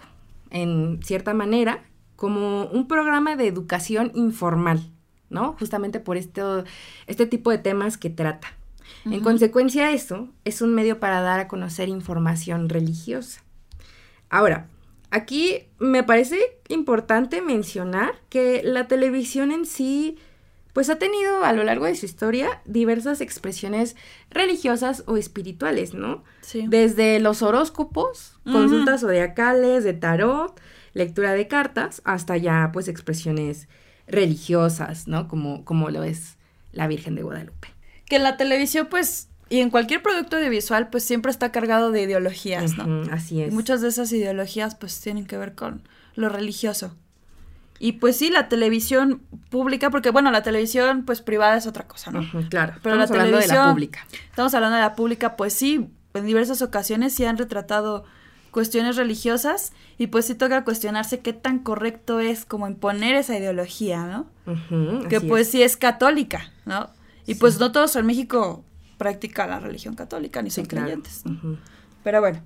[0.51, 1.83] en cierta manera,
[2.25, 4.91] como un programa de educación informal,
[5.29, 5.57] ¿no?
[5.59, 6.65] Justamente por esto,
[7.07, 8.49] este tipo de temas que trata.
[9.05, 13.43] En consecuencia, eso es un medio para dar a conocer información religiosa.
[14.31, 14.69] Ahora,
[15.15, 20.19] Aquí me parece importante mencionar que la televisión en sí,
[20.73, 23.95] pues ha tenido a lo largo de su historia diversas expresiones
[24.29, 26.25] religiosas o espirituales, ¿no?
[26.41, 26.65] Sí.
[26.67, 30.61] Desde los horóscopos, consultas zodiacales, de tarot,
[30.95, 33.69] lectura de cartas, hasta ya pues expresiones
[34.07, 35.29] religiosas, ¿no?
[35.29, 36.39] Como, como lo es
[36.73, 37.69] la Virgen de Guadalupe.
[38.07, 42.77] Que la televisión pues y en cualquier producto audiovisual, pues siempre está cargado de ideologías,
[42.77, 43.03] ¿no?
[43.13, 43.53] así es.
[43.53, 46.97] Y muchas de esas ideologías, pues tienen que ver con lo religioso.
[47.79, 52.11] Y pues sí, la televisión pública, porque bueno, la televisión pues privada es otra cosa,
[52.11, 52.23] ¿no?
[52.49, 52.75] claro.
[52.83, 54.07] Pero estamos la hablando de la pública.
[54.31, 58.05] Estamos hablando de la pública, pues sí, en diversas ocasiones sí han retratado
[58.55, 64.07] cuestiones religiosas y pues sí toca cuestionarse qué tan correcto es como imponer esa ideología,
[64.07, 65.09] ¿no?
[65.09, 66.89] que pues sí es católica, ¿no?
[67.27, 68.65] Y pues no todos en México
[68.97, 71.25] practica la religión católica ni son creyentes.
[72.05, 72.43] Pero bueno,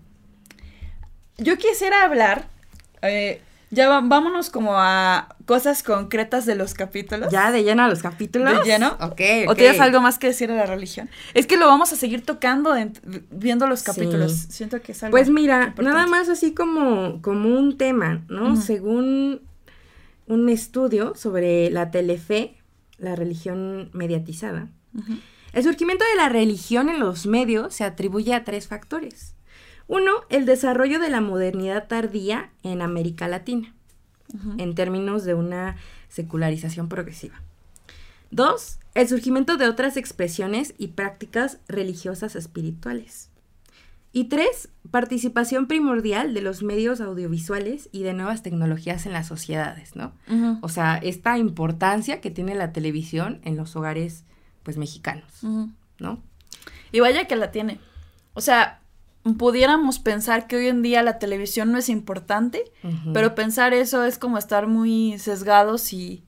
[1.37, 2.49] yo quisiera hablar,
[3.03, 7.31] eh, ya vámonos como a cosas concretas de los capítulos.
[7.31, 8.65] ¿Ya de lleno a los capítulos?
[8.65, 8.97] ¿De lleno?
[9.01, 9.21] Ok.
[9.49, 11.11] ¿O tienes algo más que decir de la religión?
[11.35, 12.75] Es que lo vamos a seguir tocando
[13.31, 14.33] viendo los capítulos.
[14.33, 18.57] Siento que es algo Pues mira, nada más así como, como un tema, ¿no?
[18.57, 19.43] Según
[20.27, 22.57] un estudio sobre la telefe,
[22.99, 24.69] la religión mediatizada,
[25.53, 29.35] el surgimiento de la religión en los medios se atribuye a tres factores.
[29.89, 33.75] Uno, el desarrollo de la modernidad tardía en América Latina,
[34.59, 35.77] en términos de una
[36.09, 37.43] secularización progresiva.
[38.31, 43.31] Dos, el surgimiento de otras expresiones y prácticas religiosas espirituales.
[44.13, 49.97] Y tres, participación primordial de los medios audiovisuales y de nuevas tecnologías en las sociedades,
[49.97, 50.13] ¿no?
[50.61, 54.25] O sea, esta importancia que tiene la televisión en los hogares
[54.63, 55.43] pues mexicanos,
[55.99, 56.23] ¿no?
[56.93, 57.81] Y vaya que la tiene.
[58.35, 58.81] O sea,
[59.37, 62.65] pudiéramos pensar que hoy en día la televisión no es importante,
[63.13, 66.25] pero pensar eso es como estar muy sesgados y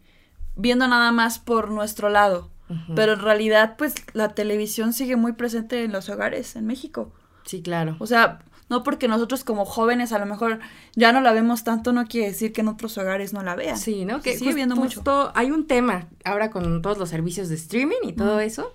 [0.56, 2.50] viendo nada más por nuestro lado.
[2.94, 7.12] Pero en realidad, pues la televisión sigue muy presente en los hogares en México.
[7.44, 7.96] Sí, claro.
[7.98, 10.60] O sea, no porque nosotros como jóvenes a lo mejor
[10.94, 13.76] ya no la vemos tanto, no quiere decir que en otros hogares no la vean.
[13.76, 14.20] Sí, ¿no?
[14.22, 15.02] Que sigue viendo mucho.
[15.34, 18.72] Hay un tema ahora con todos los servicios de streaming y todo eso,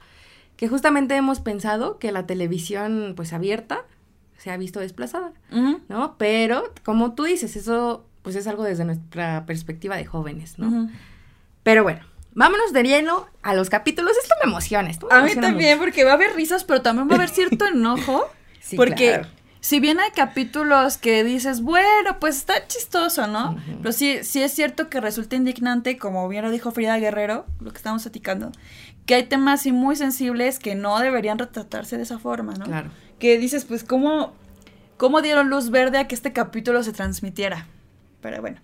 [0.58, 3.86] que justamente hemos pensado que la televisión pues abierta
[4.38, 5.32] se ha visto desplazada,
[5.90, 6.18] ¿no?
[6.18, 10.90] Pero como tú dices, eso pues es algo desde nuestra perspectiva de jóvenes, ¿no?
[11.64, 12.02] Pero bueno,
[12.34, 14.14] vámonos de lleno a los capítulos.
[14.22, 14.90] Esto me emociona.
[14.90, 17.66] Esto a mí también, porque va a haber risas, pero también va a haber cierto
[17.68, 18.30] enojo.
[18.62, 19.22] sí, porque
[19.62, 23.58] si bien hay capítulos que dices, bueno, pues está chistoso, ¿no?
[23.82, 27.72] Pero sí, sí es cierto que resulta indignante, como bien lo dijo Frida Guerrero, lo
[27.72, 28.52] que estamos platicando,
[29.08, 32.66] que hay temas muy sensibles que no deberían retratarse de esa forma, ¿no?
[32.66, 32.92] Claro.
[33.20, 34.34] Que dices, pues, ¿cómo,
[34.98, 37.68] cómo dieron luz verde a que este capítulo se transmitiera?
[38.22, 38.60] Pero bueno.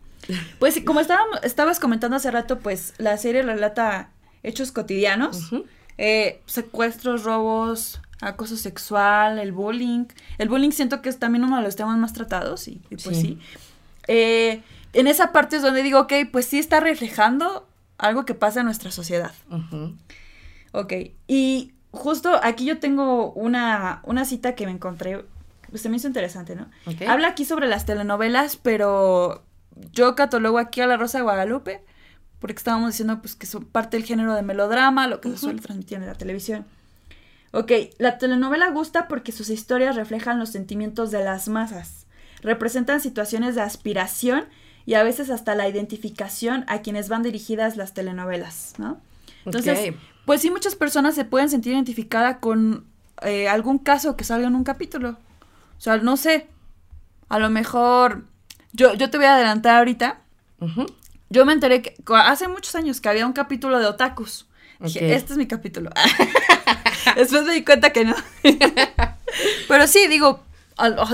[0.59, 4.11] Pues como estábamos, estabas comentando hace rato, pues la serie relata
[4.43, 5.51] hechos cotidianos,
[5.97, 10.05] eh, secuestros, robos, acoso sexual, el bullying.
[10.37, 13.17] El bullying siento que es también uno de los temas más tratados y, y pues
[13.17, 13.39] sí.
[14.07, 14.61] Eh,
[14.93, 18.65] en esa parte es donde digo, ok, pues sí está reflejando algo que pasa en
[18.65, 19.33] nuestra sociedad.
[19.49, 19.95] Ujú.
[20.71, 20.93] Ok,
[21.27, 25.25] y justo aquí yo tengo una, una cita que me encontré,
[25.69, 26.69] pues se me hizo interesante, ¿no?
[27.07, 29.43] Habla aquí sobre las telenovelas, pero
[29.91, 31.83] yo catalogo aquí a La Rosa de Guadalupe,
[32.39, 35.61] porque estábamos diciendo pues que son parte del género de melodrama, lo que se suele
[35.61, 36.65] transmitir en la televisión.
[37.51, 42.07] Ok, la telenovela gusta porque sus historias reflejan los sentimientos de las masas,
[42.41, 44.45] representan situaciones de aspiración
[44.85, 49.01] y a veces hasta la identificación a quienes van dirigidas las telenovelas, ¿no?
[49.45, 49.93] Entonces.
[50.25, 52.85] Pues sí, muchas personas se pueden sentir identificadas con
[53.21, 55.17] eh, algún caso que salga en un capítulo.
[55.77, 56.47] O sea, no sé,
[57.29, 58.25] a lo mejor,
[58.73, 60.19] yo, yo te voy a adelantar ahorita,
[61.29, 64.47] yo me enteré que hace muchos años que había un capítulo de otakus.
[64.79, 65.91] Dije, este es mi capítulo.
[67.15, 68.15] Después me di cuenta que no.
[69.67, 70.43] Pero sí, digo,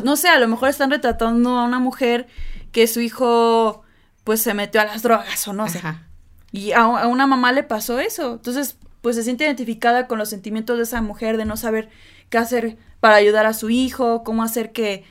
[0.04, 2.28] no sé, a lo mejor están retratando a una mujer
[2.72, 3.84] que su hijo
[4.24, 5.78] pues se metió a las drogas o no sé.
[5.80, 6.04] Ajá.
[6.52, 8.34] Y a, a una mamá le pasó eso.
[8.34, 11.90] Entonces, pues se siente identificada con los sentimientos de esa mujer de no saber
[12.30, 15.04] qué hacer para ayudar a su hijo, cómo hacer que,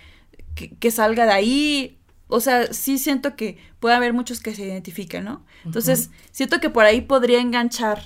[0.55, 1.99] que, que salga de ahí.
[2.29, 5.45] O sea, sí siento que puede haber muchos que se identifiquen, ¿no?
[5.65, 8.03] Entonces, siento que por ahí podría enganchar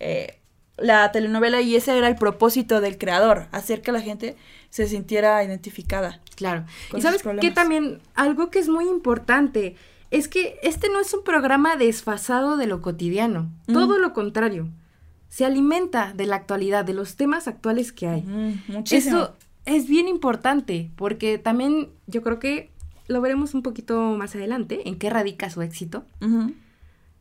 [0.00, 0.38] eh,
[0.78, 4.36] la telenovela y ese era el propósito del creador, hacer que la gente
[4.70, 6.20] se sintiera identificada.
[6.34, 6.64] Claro.
[6.96, 9.76] y sabes que también algo que es muy importante
[10.10, 13.72] es que este no es un programa desfasado de lo cotidiano, Mm.
[13.74, 14.68] todo lo contrario.
[15.32, 18.20] Se alimenta de la actualidad, de los temas actuales que hay.
[18.68, 19.16] muchísimo.
[19.16, 22.70] Eso es bien importante porque también yo creo que
[23.08, 26.04] lo veremos un poquito más adelante en qué radica su éxito.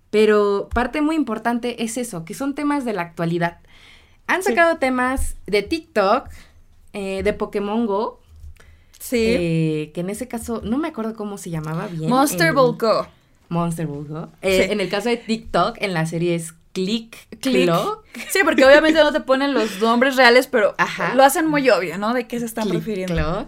[0.10, 3.60] Pero parte muy importante es eso, que son temas de la actualidad.
[4.28, 4.50] Han Sí.
[4.50, 6.28] sacado temas de TikTok,
[6.94, 8.20] eh, de Pokémon Go,
[9.00, 9.18] Sí.
[9.26, 12.10] eh, que en ese caso no me acuerdo cómo se llamaba bien.
[12.10, 13.08] Monster en- Ball Go.
[13.48, 14.30] Monster Ball Go.
[14.42, 14.72] Eh, Sí.
[14.74, 17.66] En el caso de TikTok, en la serie es Click Click.
[17.66, 18.06] Clock.
[18.30, 21.16] Sí, porque obviamente no te ponen los nombres reales, pero Ajá.
[21.16, 22.14] lo hacen muy obvio, ¿no?
[22.14, 23.14] De qué se están Click refiriendo.
[23.16, 23.48] Clock.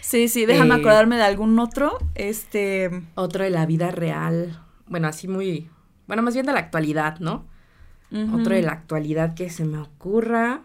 [0.00, 1.98] Sí, sí, déjame Eh, acordarme de algún otro.
[2.14, 2.90] Este.
[3.14, 4.62] Otro de la vida real.
[4.86, 5.70] Bueno, así muy.
[6.06, 7.46] Bueno, más bien de la actualidad, ¿no?
[8.32, 10.62] Otro de la actualidad que se me ocurra.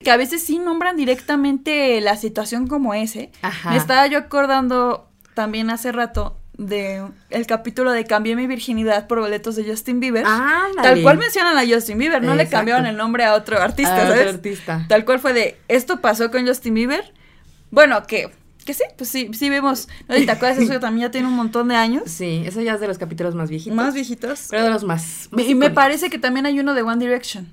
[0.00, 3.32] Que a veces sí nombran directamente la situación como ese.
[3.40, 3.70] Ajá.
[3.70, 9.20] Me estaba yo acordando también hace rato de el capítulo de Cambié mi virginidad por
[9.20, 10.24] boletos de Justin Bieber.
[10.26, 10.82] Ándale.
[10.82, 14.10] Tal cual mencionan a Justin Bieber, no le cambiaron el nombre a otro artista, Ah,
[14.10, 14.86] otro artista.
[14.88, 17.12] Tal cual fue de, esto pasó con Justin Bieber.
[17.70, 18.30] Bueno, que,
[18.64, 19.88] que sí, pues sí, sí vemos.
[20.08, 20.16] ¿no?
[20.16, 20.58] ¿Y te acuerdas?
[20.58, 22.04] Eso también ya tiene un montón de años.
[22.06, 23.76] Sí, eso ya es de los capítulos más viejitos.
[23.76, 24.46] Más viejitos.
[24.50, 25.28] Pero de los más.
[25.36, 27.48] Y me parece que también hay uno de One Direction.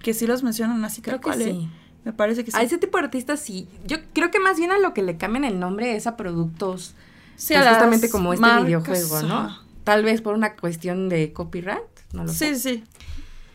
[0.00, 1.34] Que sí los mencionan así Creo que ¿eh?
[1.36, 1.70] sí.
[2.04, 2.56] Me parece que sí.
[2.56, 3.68] A ese tipo de artistas sí.
[3.86, 6.94] Yo creo que más bien a lo que le cambian el nombre es a productos.
[7.36, 9.58] Sí, pues, justamente como este marcas, videojuego, ¿no?
[9.84, 11.80] Tal vez por una cuestión de copyright.
[12.12, 12.54] No lo sé.
[12.54, 12.84] Sí, sí.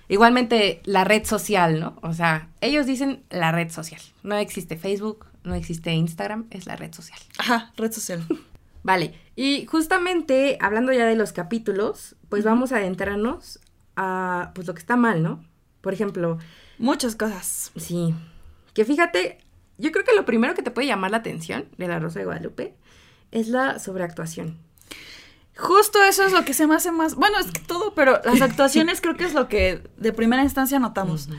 [0.10, 1.98] Igualmente la red social, ¿no?
[2.02, 4.02] O sea, ellos dicen la red social.
[4.24, 7.20] No existe Facebook, no existe Instagram, es la red social.
[7.38, 8.26] Ajá, red social.
[8.84, 13.60] Vale, y justamente hablando ya de los capítulos, pues vamos a adentrarnos
[13.98, 15.44] a pues lo que está mal, ¿no?
[15.82, 16.38] Por ejemplo,
[16.78, 17.72] Muchas cosas.
[17.76, 18.14] sí,
[18.74, 19.40] que fíjate,
[19.78, 22.26] yo creo que lo primero que te puede llamar la atención de La Rosa de
[22.26, 22.76] Guadalupe
[23.32, 24.58] es la sobreactuación.
[25.56, 27.16] Justo eso es lo que se me hace más.
[27.16, 30.78] Bueno, es que todo, pero las actuaciones creo que es lo que de primera instancia
[30.80, 31.30] notamos.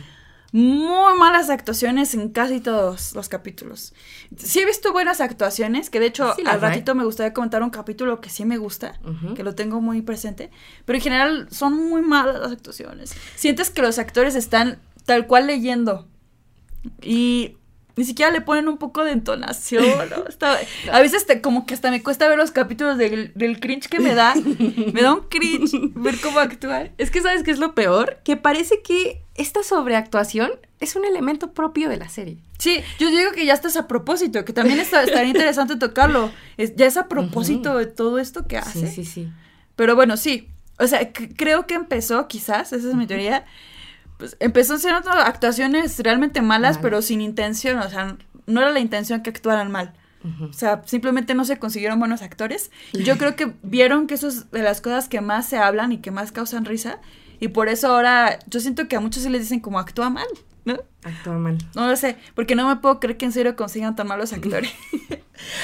[0.51, 3.92] Muy malas actuaciones en casi todos los capítulos.
[4.37, 6.61] Sí he visto buenas actuaciones, que de hecho Sí al hay.
[6.61, 8.98] ratito me gustaría comentar un capítulo que sí me gusta,
[9.37, 10.51] que lo tengo muy presente,
[10.87, 13.14] pero en general son muy malas las actuaciones.
[13.37, 16.09] Sientes que los actores están tal cual leyendo
[17.03, 17.58] y
[17.99, 19.85] ni siquiera le ponen un poco de entonación.
[19.85, 20.25] ¿no?
[20.93, 23.99] A veces te- como que hasta me cuesta ver los capítulos del, del cringe que
[23.99, 24.35] me da.
[24.93, 26.93] Me da un cringe ver cómo actúan.
[26.97, 31.53] Es que sabes qué es lo peor, que parece que esta sobreactuación es un elemento
[31.53, 32.39] propio de la serie.
[32.59, 36.31] Sí, yo digo que ya estás a propósito, que también está, estaría interesante tocarlo.
[36.57, 38.87] Es, ya es a propósito de todo esto que hace.
[38.87, 39.29] Sí, sí, sí.
[39.75, 40.49] Pero bueno, sí.
[40.79, 43.45] O sea, creo que empezó, quizás, esa es mi teoría.
[44.18, 46.78] Pues empezó siendo actuaciones realmente malas, Malas.
[46.83, 47.78] pero sin intención.
[47.78, 49.94] O sea, no era la intención que actuaran mal.
[50.50, 52.70] O sea, simplemente no se consiguieron buenos actores.
[52.92, 55.98] Yo creo que vieron que eso es de las cosas que más se hablan y
[55.98, 56.98] que más causan risa.
[57.40, 60.26] Y por eso ahora yo siento que a muchos sí les dicen como actúa mal,
[60.64, 60.76] ¿no?
[61.04, 61.57] Actúa mal.
[61.76, 64.72] No lo sé, porque no me puedo creer que en serio consigan tan malos actores.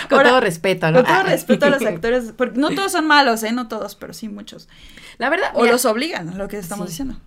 [0.09, 0.99] Con Ahora, todo respeto, ¿no?
[0.99, 1.23] Con todo Ah.
[1.25, 3.51] respeto a los actores, porque no todos son malos, ¿eh?
[3.51, 4.69] No todos, pero sí muchos.
[5.19, 6.93] La verdad, O mira, los obligan, lo que estamos Sí.
[6.93, 7.19] diciendo.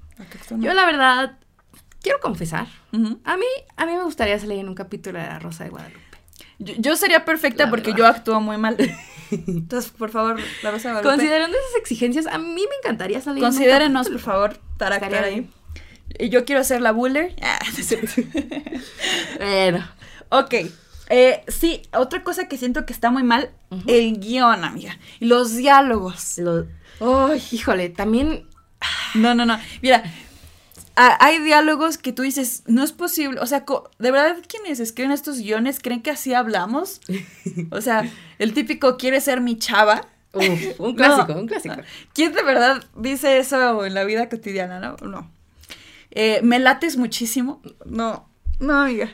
[0.59, 1.37] Yo la verdad,
[2.01, 5.63] quiero confesar, a mí, a mí me gustaría salir en un capítulo de La Rosa
[5.63, 5.99] de Guadalupe.
[6.59, 7.97] Yo, yo sería perfecta La porque verdad.
[7.97, 8.77] yo actúo muy mal.
[9.31, 11.15] Entonces, por favor, la Rosa de Guadalupe.
[11.17, 15.49] Considerando esas exigencias, a mí me encantaría salir en un Considérenos, por favor, Estaría ahí.
[16.19, 17.35] Y Yo quiero ser la buller.
[17.41, 17.59] Ah.
[19.39, 19.87] Bueno,
[20.29, 20.53] ok.
[21.09, 23.83] Eh, sí, otra cosa que siento que está muy mal, Ujú.
[23.87, 24.97] el guion, amiga.
[25.19, 26.37] Los diálogos.
[26.39, 26.65] lo-
[26.99, 28.46] Ay, híjole, también
[29.15, 29.59] no, no, no.
[29.81, 30.03] Mira,
[30.95, 33.39] a- hay diálogos que tú dices, no es posible.
[33.39, 33.65] O sea,
[33.99, 37.01] ¿de verdad quienes escriben estos guiones creen que así hablamos?
[37.71, 38.09] O sea,
[38.39, 40.07] el típico quiere ser mi chava.
[40.33, 40.95] uf, un No.
[40.95, 41.75] clásico, un clásico.
[42.13, 44.95] ¿Quién de verdad dice eso en la vida cotidiana, no?
[45.07, 45.31] No.
[46.11, 47.61] Eh, me lates muchísimo.
[47.85, 48.27] No,
[48.59, 49.11] no, amiga.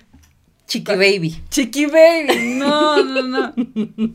[0.68, 1.44] Chiqui baby.
[1.50, 2.56] Chiqui baby.
[2.56, 3.54] No, no, no.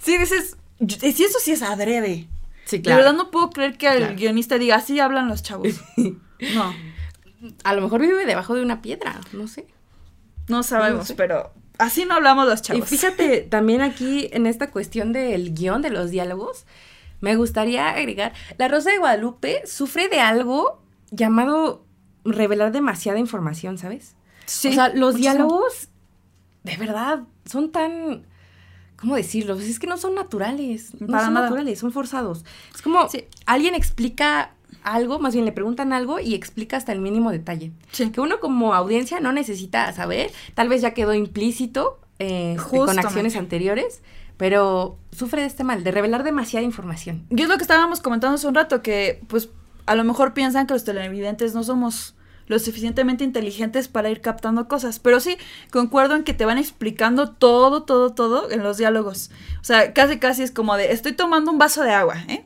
[0.00, 0.56] sí, dices.
[1.02, 2.26] Eso sí es adrede.
[2.64, 4.16] Sí, De verdad no puedo creer que el Claro.
[4.16, 5.68] guionista diga así hablan los chavos.
[6.54, 6.74] No,
[7.62, 9.66] A lo mejor vive debajo de una piedra, no sé.
[10.48, 11.14] no sabemos, No sé.
[11.14, 12.90] pero así no hablamos los chavos.
[12.90, 16.66] Y fíjate, también aquí en esta cuestión del guion de los diálogos,
[17.20, 21.84] me gustaría agregar, La Rosa de Guadalupe sufre de algo llamado
[22.24, 24.14] revelar demasiada información, ¿sabes?
[24.46, 25.20] Sí, o sea, los muchísimo.
[25.34, 25.88] diálogos,
[26.64, 28.26] de verdad, son tan...
[29.04, 29.54] ¿Cómo decirlo?
[29.54, 30.92] Pues es que no son naturales.
[30.98, 31.46] No Para son nada.
[31.46, 32.42] naturales, son forzados.
[32.74, 33.24] Es como Sí.
[33.44, 37.72] alguien explica algo, más bien le preguntan algo y explica hasta el mínimo detalle.
[37.92, 38.10] Sí.
[38.10, 43.36] Que uno como audiencia no necesita saber, tal vez ya quedó implícito eh, con acciones
[43.36, 44.00] anteriores,
[44.38, 47.26] pero sufre de este mal, de revelar demasiada información.
[47.30, 49.50] Y es lo que estábamos comentando hace un rato, que pues
[49.86, 52.14] a lo mejor piensan que los televidentes no somos
[52.46, 54.98] lo suficientemente inteligentes para ir captando cosas.
[54.98, 55.36] Pero sí,
[55.70, 59.30] concuerdo en que te van explicando todo, todo, todo en los diálogos.
[59.60, 62.44] O sea, casi, casi es como de, estoy tomando un vaso de agua, ¿eh?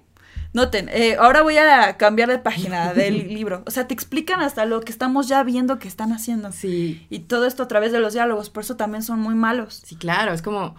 [0.55, 3.63] Noten, eh, ahora voy a cambiar de página del libro.
[3.67, 6.53] O sea, te explican hasta lo que estamos ya viendo que están haciendo.
[6.53, 9.83] Sí, Y todo esto a través de los diálogos, por eso también son muy malos.
[9.85, 10.75] sí, claro, es como,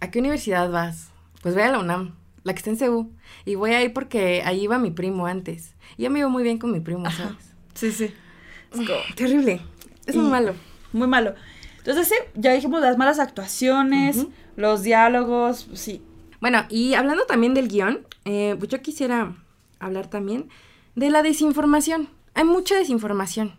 [0.00, 1.08] ¿a qué universidad vas?
[1.42, 3.10] Pues voy a la UNAM, la que está en CEU,
[3.44, 5.74] y voy ahí porque ahí iba mi primo antes.
[5.96, 7.24] Y yo me iba muy bien con mi primo, Ajá.
[7.24, 7.36] ¿sabes?
[7.74, 8.14] Sí, sí.
[8.72, 9.60] Es como- Terrible,
[10.06, 10.54] es muy malo.
[10.92, 11.34] Muy malo.
[11.78, 16.02] Entonces, sí, ya dijimos las malas actuaciones, los diálogos, sí.
[16.40, 19.34] Bueno, y hablando también del guion, eh, pues yo quisiera
[19.78, 20.48] hablar también
[20.94, 22.08] de la desinformación.
[22.34, 23.54] Hay mucha desinformación.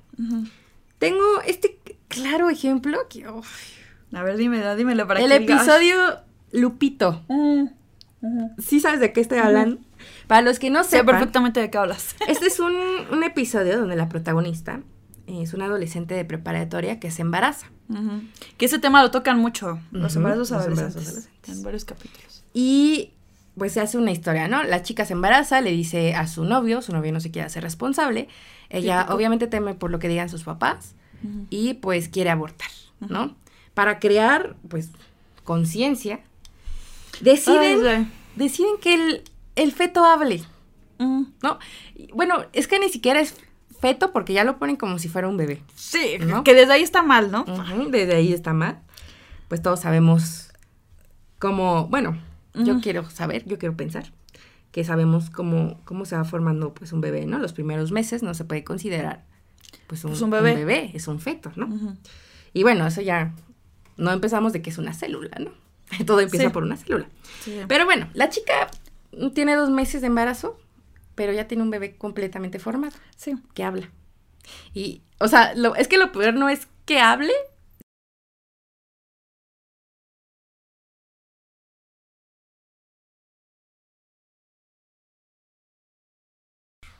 [1.00, 3.26] Tengo este claro ejemplo que...
[4.14, 5.96] A ver, dímelo, dímelo para el que diga, episodio
[6.52, 7.24] Lupito.
[7.28, 7.66] Mm.
[8.60, 9.80] ¿Sí sabes de qué estoy hablando?
[10.28, 12.16] Para los que no Sé sepan, perfectamente de qué hablas.
[12.28, 12.74] este es un,
[13.12, 14.82] un episodio donde la protagonista
[15.40, 17.68] es una adolescente de preparatoria que se embaraza.
[18.58, 21.58] Que ese tema lo tocan mucho, los embarazos los adolescentes, embarazos adolescentes.
[21.58, 22.44] en varios capítulos.
[22.54, 23.12] Y
[23.58, 24.64] pues se hace una historia, ¿no?
[24.64, 27.64] La chica se embaraza, le dice a su novio, su novio no se quiere hacer
[27.64, 28.30] responsable.
[28.70, 30.96] Ella obviamente teme por lo que digan sus papás
[31.50, 33.36] y pues quiere abortar, ¿no?
[33.74, 34.90] Para crear pues
[35.44, 36.22] conciencia,
[37.20, 39.24] deciden, Ay, deciden que el,
[39.56, 40.44] el feto hable.
[41.00, 41.60] ¿no?
[41.96, 43.36] Y, Bueno, es que ni siquiera es
[43.82, 45.62] feto porque ya lo ponen como si fuera un bebé.
[45.76, 46.44] Sí, ¿No?
[46.44, 47.44] que desde ahí está mal, ¿no?
[47.90, 48.80] Desde ahí está mal.
[49.48, 50.52] Pues todos sabemos
[51.40, 52.18] cómo, bueno,
[52.54, 54.12] yo quiero saber, yo quiero pensar
[54.72, 57.40] que sabemos cómo, cómo se va formando pues un bebé, ¿no?
[57.40, 59.26] Los primeros meses no se puede considerar
[59.88, 60.52] pues un, Pues un bebé.
[60.52, 61.66] un bebé, es un feto, ¿no?
[61.68, 61.98] Ujú.
[62.54, 63.34] Y bueno, eso ya
[63.98, 65.52] no empezamos de que es una célula, ¿no?
[66.06, 66.54] Todo empieza Sí.
[66.54, 67.08] por una célula.
[67.44, 67.60] Sí.
[67.68, 68.70] Pero bueno, la chica
[69.34, 70.58] tiene dos meses de embarazo,
[71.22, 73.36] pero ya tiene un bebé completamente formado sí.
[73.54, 73.92] que habla.
[74.74, 77.32] Y, o sea, lo, es que lo peor no es que hable.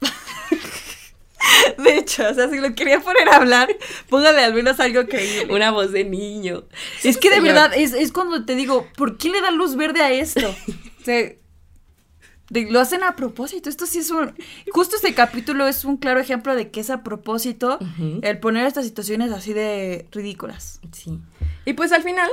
[1.78, 3.68] De hecho, o sea, si lo quería poner a hablar,
[4.08, 5.52] póngale al menos algo creíble.
[5.52, 6.68] Una voz de niño.
[7.02, 7.54] Es que de Señor.
[7.54, 10.54] verdad, es, es cuando te digo, ¿por qué le dan luz verde a esto?
[11.02, 11.32] O sea,
[12.50, 13.68] de- lo hacen a propósito.
[13.68, 14.34] Esto sí es un.
[14.72, 17.78] Justo este capítulo es un claro ejemplo de que es a propósito
[18.22, 20.80] el poner estas situaciones así de ridículas.
[20.92, 21.18] Sí.
[21.64, 22.28] Y pues al final,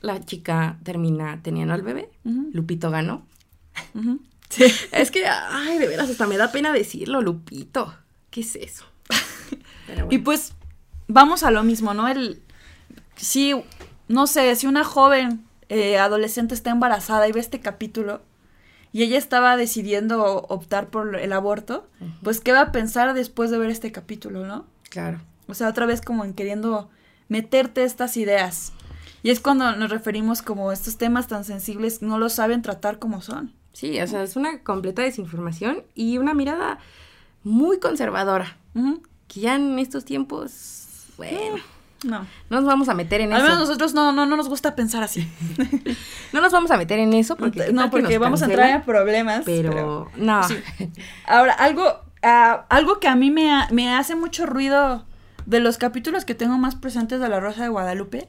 [0.00, 2.10] la chica termina teniendo al bebé.
[2.24, 3.26] Lupito ganó.
[3.94, 4.20] Ujú.
[4.92, 7.92] Es que, ay, de veras, hasta me da pena decirlo, Lupito.
[8.30, 8.84] ¿Qué es eso?
[9.86, 10.24] Pero Y bueno.
[10.24, 10.52] pues
[11.08, 12.06] vamos a lo mismo, ¿no?
[12.08, 12.40] El.
[13.16, 13.54] Si,
[14.08, 18.22] no sé, si una joven eh, adolescente está embarazada y ve este capítulo
[18.94, 21.88] y ella estaba decidiendo optar por el aborto,
[22.22, 24.66] pues ¿qué va a pensar después de ver este capítulo, no?
[24.88, 25.20] Claro.
[25.48, 26.88] O sea, otra vez como en queriendo
[27.28, 28.72] meterte estas ideas.
[29.24, 33.20] Y es cuando nos referimos como estos temas tan sensibles no lo saben tratar como
[33.20, 33.52] son.
[33.72, 36.78] Sí, o sea, es una completa desinformación y una mirada
[37.42, 38.58] muy conservadora.
[39.26, 41.56] Que ya en estos tiempos, bueno,
[42.04, 42.20] No.
[42.50, 43.66] no nos vamos a meter en Al menos eso.
[43.66, 45.28] nosotros no, no, no nos gusta pensar así.
[46.32, 48.82] No nos vamos a meter en eso porque, ¿qué no, porque vamos a entrar en
[48.82, 49.42] problemas.
[49.44, 50.42] Pero, no.
[50.48, 50.56] Sí.
[51.26, 51.84] Ahora, algo,
[52.22, 55.04] ah, algo que a mí me, ha- me hace mucho ruido
[55.46, 58.28] de los capítulos que tengo más presentes de La Rosa de Guadalupe,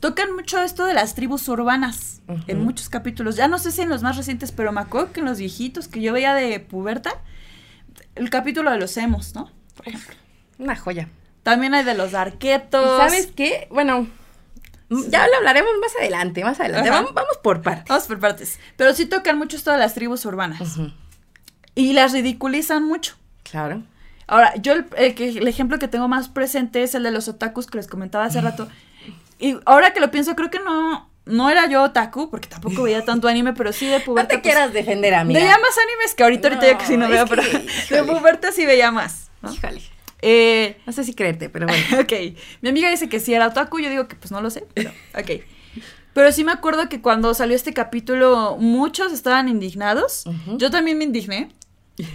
[0.00, 3.36] tocan mucho esto de las tribus urbanas en muchos capítulos.
[3.36, 5.86] Ya no sé si en los más recientes, pero me acuerdo que en los viejitos
[5.88, 7.10] que yo veía de puberta,
[8.14, 9.50] el capítulo de los emos, ¿no?
[9.76, 10.14] Por ejemplo.
[10.58, 11.08] Una joya.
[11.42, 12.96] También hay de los ¿Y arquetos.
[12.98, 13.68] sabes qué?
[13.70, 14.06] Bueno,
[14.90, 16.90] ya lo hablaremos más adelante, más adelante.
[16.90, 17.88] Vamos, vamos por partes.
[17.88, 18.58] Vamos por partes.
[18.76, 20.60] Pero sí tocan mucho esto de las tribus urbanas.
[21.74, 23.16] Y las ridiculizan mucho.
[23.44, 23.82] Claro.
[24.26, 27.28] Ahora, yo el, el que- el ejemplo que tengo más presente es el de los
[27.28, 28.68] otakus que les comentaba hace rato.
[29.38, 33.04] Y ahora que lo pienso, creo que no, no era yo otaku, porque tampoco veía
[33.04, 34.28] tanto anime, pero sí de No puberta.
[34.28, 35.40] te pues, quieras defender, amiga.
[35.40, 38.02] Veía más animes que ahorita, ahorita ya No, casi no veo, que, pero de híjole.
[38.18, 39.30] puberta sí veía más.
[39.40, 39.52] ¿no?
[39.54, 39.80] Híjole.
[40.22, 41.84] Eh, No sé si creerte, pero bueno.
[42.00, 42.12] ok,
[42.62, 44.90] mi amiga dice que sí era otaku, yo digo que pues no lo sé, pero
[45.14, 45.42] ok.
[46.14, 50.24] Pero sí me acuerdo que cuando salió este capítulo muchos estaban indignados.
[50.56, 51.50] Yo también me indigné.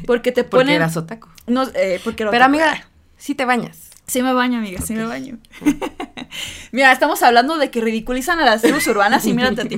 [0.06, 0.76] Porque te Porque ponen...
[0.76, 1.30] eras otaku.
[1.48, 2.56] No, eh, porque era Pero otaku.
[2.64, 2.88] amiga,
[3.18, 3.90] sí te bañas.
[4.06, 5.38] Sí me baño, amiga, sí me baño.
[6.74, 9.76] Mira, estamos hablando de que ridiculizan a las tribus urbanas y mírate a ti.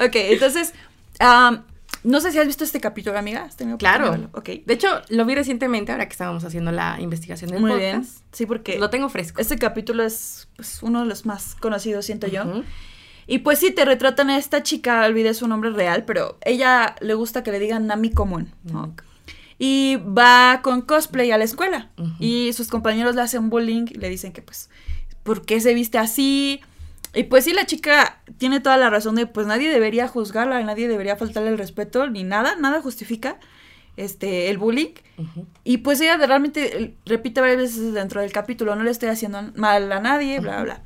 [0.00, 0.72] Ok, entonces,
[2.04, 3.44] no sé si has visto este capítulo, amiga.
[3.44, 4.06] ¿Has tenido Claro.
[4.08, 7.90] oportunidad de hecho, lo vi recientemente ahora que estábamos haciendo la investigación del Muy podcast.
[7.90, 8.06] bien.
[8.32, 9.40] Sí, porque Lo tengo fresco.
[9.40, 12.44] este capítulo es pues, uno de los más conocidos, siento yo.
[13.26, 17.14] Y pues sí, te retratan a esta chica, olvidé su nombre real, pero ella le
[17.14, 18.94] gusta que le digan Nami común, ¿no?
[19.58, 21.90] Y va con cosplay a la escuela.
[22.18, 24.70] Y sus compañeros le hacen bullying y le dicen que pues,
[25.22, 26.60] ¿por qué se viste así?
[27.14, 30.88] Y pues sí, la chica tiene toda la razón de pues nadie debería juzgarla, nadie
[30.88, 33.38] debería faltarle el respeto, ni nada, nada justifica
[33.98, 34.94] este el bullying.
[35.64, 39.92] Y pues ella realmente repite varias veces dentro del capítulo, no le estoy haciendo mal
[39.92, 40.80] a nadie, bla, bla, bla.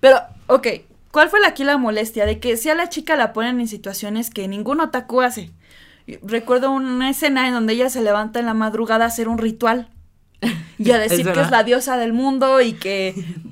[0.00, 0.66] Pero, ok,
[1.10, 2.26] ¿cuál fue la- aquí la molestia?
[2.26, 5.50] De que si a la chica la ponen en situaciones que ningún otaku hace.
[6.22, 9.88] Recuerdo una escena en donde ella se levanta en la madrugada a hacer un ritual.
[10.78, 13.14] Y a decir que es la diosa del mundo y que...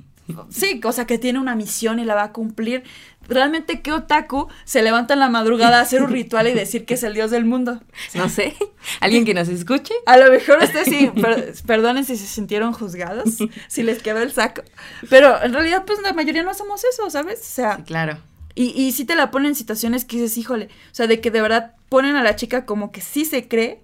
[0.50, 2.82] Sí, o sea, que tiene una misión y la va a cumplir.
[3.28, 6.94] Realmente, ¿qué otaku se levanta en la madrugada a hacer un ritual y decir que
[6.94, 7.80] es el dios del mundo?
[8.14, 8.56] No sé.
[9.00, 9.94] ¿Alguien que nos escuche?
[10.06, 13.36] A lo mejor ustedes sí, per- perdonen si se sintieron juzgados,
[13.68, 14.62] si les quedó el saco.
[15.08, 17.40] Pero en realidad, pues la mayoría no hacemos eso, ¿sabes?
[17.40, 18.18] O sea, Sí, claro.
[18.56, 21.30] y, y sí te la ponen en situaciones que dices, híjole, o sea, de que
[21.30, 23.80] de verdad ponen a la chica como que sí se cree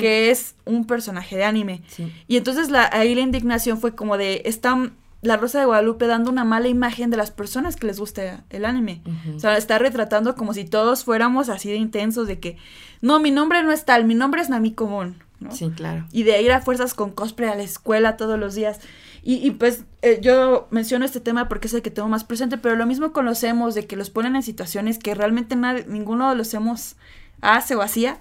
[0.00, 1.82] que es un personaje de anime.
[1.86, 2.12] Sí.
[2.26, 6.30] Y entonces la, ahí la indignación fue como de, están la Rosa de Guadalupe dando
[6.30, 9.02] una mala imagen de las personas que les gusta el anime.
[9.34, 12.56] O sea, está retratando como si todos fuéramos así de intensos, de que,
[13.02, 15.52] no, mi nombre no es tal, mi nombre es Nami Común, ¿no?
[15.52, 16.06] Sí, claro.
[16.10, 18.80] Y de ir a fuerzas con cosplay a la escuela todos los días.
[19.22, 22.56] Y, y pues eh, yo menciono este tema porque es el que tengo más presente,
[22.56, 25.84] pero lo mismo con los emos, de que los ponen en situaciones que realmente nadie,
[25.86, 26.96] ninguno de los emos
[27.42, 28.20] hace o hacía.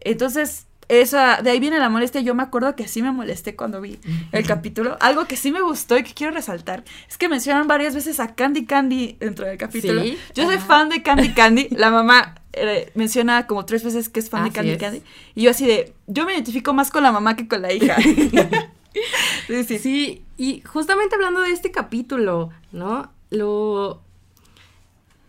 [0.00, 2.20] Entonces, esa, de ahí viene la molestia.
[2.20, 4.00] Yo me acuerdo que sí me molesté cuando vi
[4.32, 4.96] el capítulo.
[5.00, 8.34] Algo que sí me gustó y que quiero resaltar es que mencionan varias veces a
[8.34, 10.02] Candy Candy dentro del capítulo.
[10.02, 11.68] Sí, Yo soy fan de Candy Candy.
[11.70, 14.78] La mamá eh, menciona como tres veces que es fan de Candy es.
[14.78, 15.02] Candy.
[15.36, 17.96] Y yo así de, yo me identifico más con la mamá que con la hija.
[19.46, 23.12] sí, sí, Sí, y justamente hablando de este capítulo, ¿no?
[23.30, 24.02] Lo...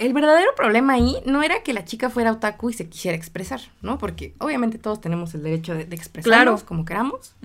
[0.01, 3.61] El verdadero problema ahí no era que la chica fuera otaku y se quisiera expresar,
[3.81, 3.97] ¿no?
[3.97, 6.65] Porque obviamente todos tenemos el derecho de, de expresarnos Claro.
[6.67, 7.35] como queramos.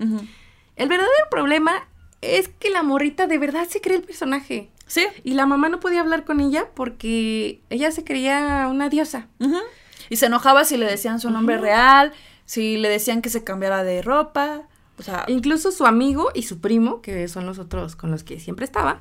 [0.75, 1.87] El verdadero problema
[2.21, 4.69] es que la morrita de verdad se cree el personaje.
[4.87, 5.05] Sí.
[5.23, 9.27] Y la mamá no podía hablar con ella porque ella se creía una diosa.
[10.09, 12.13] Y se enojaba si le decían su nombre real,
[12.45, 14.61] si le decían que se cambiara de ropa.
[14.99, 18.39] O sea, Incluso su amigo y su primo, que son los otros con los que
[18.39, 18.97] siempre estaba.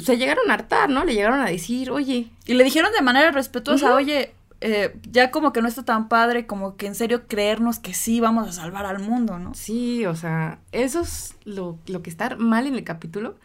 [0.00, 1.04] Se llegaron a hartar, ¿no?
[1.04, 5.52] Le llegaron a decir, oye, Y le dijeron de manera respetuosa, oye, eh, ya como
[5.52, 8.86] que no está tan padre, como que en serio creernos que sí vamos a salvar
[8.86, 9.54] al mundo, ¿no?
[9.54, 13.36] Sí, o sea, eso es lo, lo que está mal en el capítulo,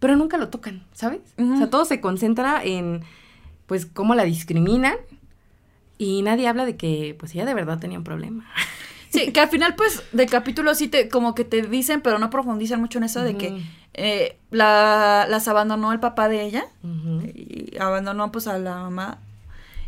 [0.00, 1.20] pero nunca lo tocan, ¿sabes?
[1.38, 3.02] O sea, todo se concentra en,
[3.66, 4.96] pues, cómo la discriminan
[5.98, 8.46] y nadie habla de que, pues, ella de verdad tenía un problema.
[9.10, 12.30] Sí, que al final, pues, de capítulo sí te, como que te dicen, pero no
[12.30, 13.62] profundizan mucho en eso de que
[13.94, 16.66] eh, la, las abandonó el papá de ella.
[16.82, 19.18] Y abandonó pues a la mamá.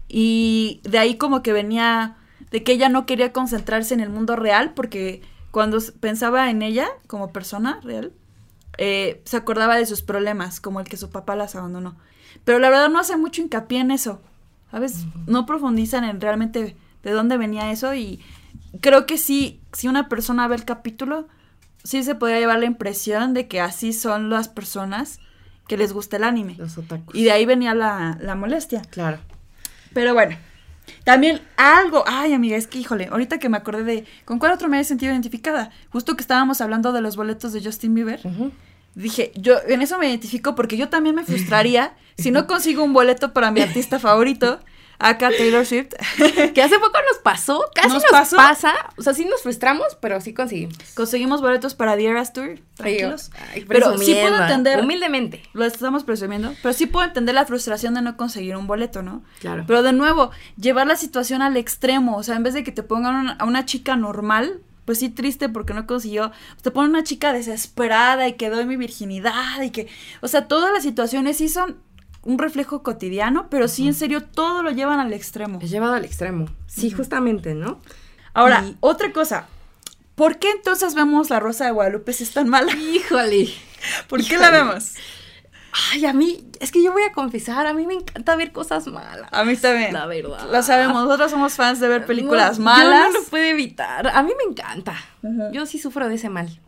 [0.08, 2.16] Y de ahí como que venía
[2.50, 6.88] de que ella no quería concentrarse en el mundo real porque cuando pensaba en ella
[7.06, 8.12] como persona real
[8.78, 11.96] eh, se acordaba de sus problemas como el que su papá las abandonó.
[12.44, 14.20] Pero la verdad no hace mucho hincapié en eso
[14.70, 18.20] sabes no profundizan en realmente de dónde venía eso y
[18.80, 21.28] creo que sí si una persona ve el capítulo
[21.84, 25.20] sí se podría llevar la impresión de que así son las personas
[25.66, 26.54] que les gusta el anime.
[26.58, 27.14] Los otakus.
[27.14, 28.82] Y de ahí venía la, la molestia.
[28.90, 29.18] Claro.
[29.92, 30.36] Pero bueno,
[31.04, 34.68] también algo, ay amiga, es que híjole, ahorita que me acordé de con cuál otro
[34.68, 38.20] me he sentido identificada, justo que estábamos hablando de los boletos de Justin Bieber,
[38.94, 42.92] dije, yo en eso me identifico porque yo también me frustraría si no consigo un
[42.92, 44.60] boleto para mi artista favorito,
[44.98, 45.88] acá Taylor Swift.
[46.54, 48.36] Que hace poco nos pasó, casi ¿Nos nos, pasó?
[48.36, 48.74] pasa.
[48.96, 50.74] O sea, sí nos frustramos, pero sí conseguimos.
[50.94, 53.30] Conseguimos boletos para The Eras Tour, tranquilos.
[53.52, 54.42] Ay, Pero sí puedo ¿eh?
[54.42, 55.42] entender, Humildemente.
[55.52, 59.22] lo estamos presumiendo, pero sí puedo entender la frustración de no conseguir un boleto, ¿no?
[59.40, 59.64] Claro.
[59.66, 62.82] Pero de nuevo, llevar la situación al extremo, o sea, en vez de que te
[62.82, 66.90] pongan una- a una chica normal, pues sí triste porque no consiguió, pues te ponen
[66.90, 69.86] una chica desesperada y que doy mi virginidad y que,
[70.22, 71.76] o sea, todas las situaciones sí son
[72.22, 75.58] un reflejo cotidiano, pero sí en serio todo lo llevan al extremo.
[75.62, 76.46] Es llevado al extremo.
[76.66, 77.80] Sí, justamente, ¿no?
[78.34, 79.46] Ahora, Y- otra cosa,
[80.14, 82.72] ¿por qué entonces vemos la Rosa de Guadalupe si es tan mala?
[82.74, 83.48] Híjole.
[84.08, 84.94] ¿Por qué la vemos?
[85.92, 88.86] Ay, a mí, es que yo voy a confesar, a mí me encanta ver cosas
[88.88, 89.28] malas.
[89.32, 89.92] A mí también.
[89.92, 90.50] La verdad.
[90.50, 93.06] Lo sabemos, nosotros somos fans de ver películas No, malas.
[93.08, 94.08] Yo no lo puedo evitar.
[94.08, 94.96] A mí me encanta.
[95.52, 96.58] Yo sí sufro de ese mal.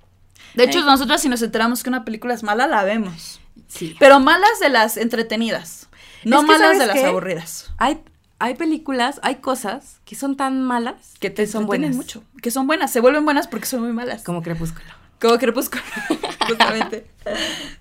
[0.54, 0.84] De hecho, Eh.
[0.84, 3.39] nosotros si nos enteramos que una película es mala, la vemos.
[3.68, 3.96] Sí.
[3.98, 5.88] Pero malas de las entretenidas.
[6.24, 7.06] No Es que, malas ¿sabes de las qué?
[7.06, 7.70] aburridas.
[7.78, 8.00] Hay,
[8.38, 11.94] hay películas, hay cosas que son tan malas Que te son buenas.
[11.96, 12.24] mucho.
[12.42, 12.92] Que son buenas.
[12.92, 14.22] Se vuelven buenas porque son muy malas.
[14.24, 14.86] Como Crepúsculo.
[15.20, 15.82] Como Crepúsculo.
[16.48, 17.06] Justamente.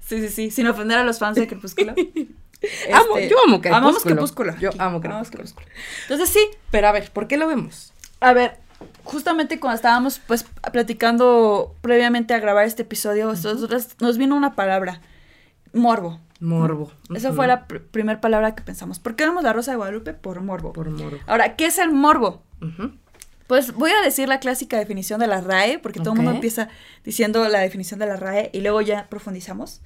[0.05, 0.51] Sí, sí, sí.
[0.51, 1.93] Sin ofender a los fans de Crepúsculo.
[2.93, 3.76] Amo- yo amo Crepúsculo.
[3.76, 4.57] Amamos Crepúsculo.
[4.59, 5.65] Yo amo Amamos Crepúsculo.
[6.03, 6.45] Entonces sí.
[6.72, 7.93] Pero a ver, ¿por qué lo vemos?
[8.20, 8.57] A ver,
[9.05, 15.01] justamente cuando estábamos pues platicando previamente a grabar este episodio, nosotros nos vino una palabra.
[15.74, 16.20] Morbo.
[16.39, 16.91] Morbo.
[17.13, 18.99] Esa fue la pr- primera palabra que pensamos.
[18.99, 20.13] ¿Por qué vemos la Rosa de Guadalupe?
[20.13, 20.72] Por morbo.
[20.74, 21.17] Por morbo.
[21.28, 22.43] Ahora, ¿qué es el morbo?
[23.47, 26.70] Pues voy a decir la clásica definición de la RAE, porque todo el mundo empieza
[27.03, 29.82] diciendo la definición de la RAE y luego ya profundizamos.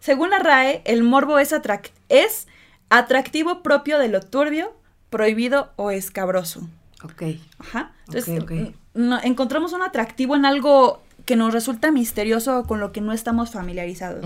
[0.00, 2.48] Según la RAE, el morbo es, atrac- es
[2.88, 4.74] atractivo propio de lo turbio,
[5.10, 6.66] prohibido o escabroso.
[7.02, 7.22] Ok.
[7.58, 7.92] Ajá.
[8.08, 8.50] Entonces, Ok, ok.
[8.52, 13.00] n- no- encontramos un atractivo en algo que nos resulta misterioso o con lo que
[13.00, 14.24] no estamos familiarizados.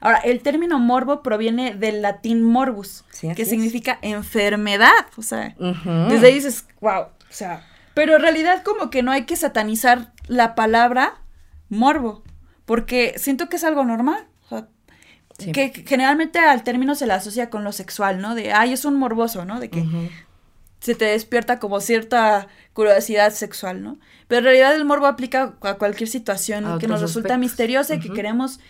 [0.00, 3.48] Ahora, el término morbo proviene del latín morbus, Sí, que es.
[3.48, 5.06] significa enfermedad.
[5.16, 5.54] O sea,
[6.08, 10.12] desde ahí dices, wow, o sea, pero en realidad como que no hay que satanizar
[10.26, 11.20] la palabra
[11.68, 12.22] morbo,
[12.64, 14.26] porque siento que es algo normal.
[14.46, 14.66] o sea,
[15.38, 15.52] Sí.
[15.52, 18.34] que, generalmente al término se le asocia con lo sexual, ¿no?
[18.34, 19.58] De, ay, es un morboso, ¿no?
[19.58, 19.82] De que
[20.80, 23.98] se te despierta como cierta curiosidad sexual, ¿no?
[24.28, 27.38] Pero en realidad el morbo aplica a cualquier situación A que nos resulta aspectos.
[27.40, 28.60] misteriosa y que queremos,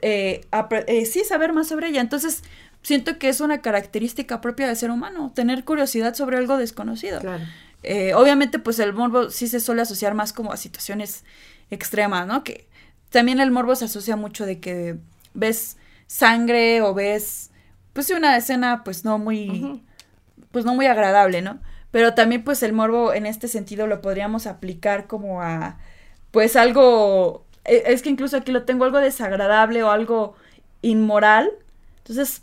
[0.00, 0.46] eh,
[0.86, 2.00] eh, sí, saber más sobre ella.
[2.00, 2.42] Entonces,
[2.82, 7.20] siento que es una característica propia del ser humano, tener curiosidad sobre algo desconocido.
[7.20, 7.44] Claro.
[7.82, 11.24] Eh, obviamente, pues el morbo sí se suele asociar más como a situaciones
[11.70, 12.44] extremas, ¿no?
[12.44, 12.68] Que
[13.10, 14.96] también el morbo se asocia mucho de que
[15.34, 15.76] ves
[16.06, 17.50] sangre o ves,
[17.92, 19.82] pues una escena pues no muy
[20.50, 21.58] pues no muy agradable, ¿no?
[21.90, 25.78] Pero también pues el morbo en este sentido lo podríamos aplicar como a
[26.30, 30.34] pues algo es que incluso aquí lo tengo algo desagradable o algo
[30.82, 31.50] inmoral.
[31.98, 32.42] Entonces,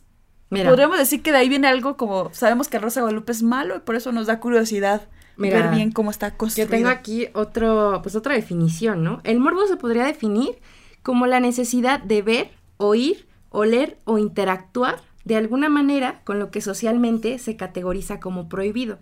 [0.50, 3.44] Mira, podríamos decir que de ahí viene algo como sabemos que el Rosa Guadalupe es
[3.44, 5.08] malo y por eso nos da curiosidad
[5.38, 6.70] Mira, ver bien cómo está yo construido.
[6.72, 9.22] tengo aquí otro, pues otra definición, ¿no?
[9.24, 10.58] El morbo se podría definir
[11.04, 16.62] como la necesidad de ver, oír, oler o interactuar de alguna manera con lo que
[16.62, 18.98] socialmente se categoriza como prohibido.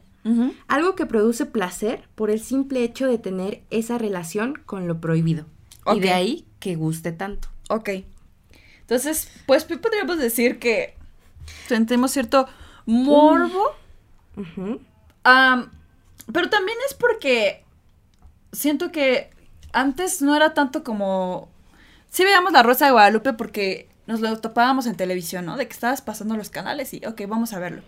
[0.67, 5.45] Algo que produce placer por el simple hecho de tener esa relación con lo prohibido.
[5.95, 7.47] Y de ahí que guste tanto.
[7.69, 7.89] Ok.
[8.81, 10.95] Entonces, pues podríamos decir que
[11.67, 12.47] sentimos cierto
[12.85, 13.75] morbo.
[15.23, 15.71] Am,
[16.31, 17.63] pero también es porque
[18.51, 19.29] siento que
[19.73, 21.49] antes no era tanto como...
[22.09, 25.57] Sí veíamos La Rosa de Guadalupe porque nos lo topábamos en televisión, ¿no?
[25.57, 27.81] De que estabas pasando los canales y, ok, vamos a verlo.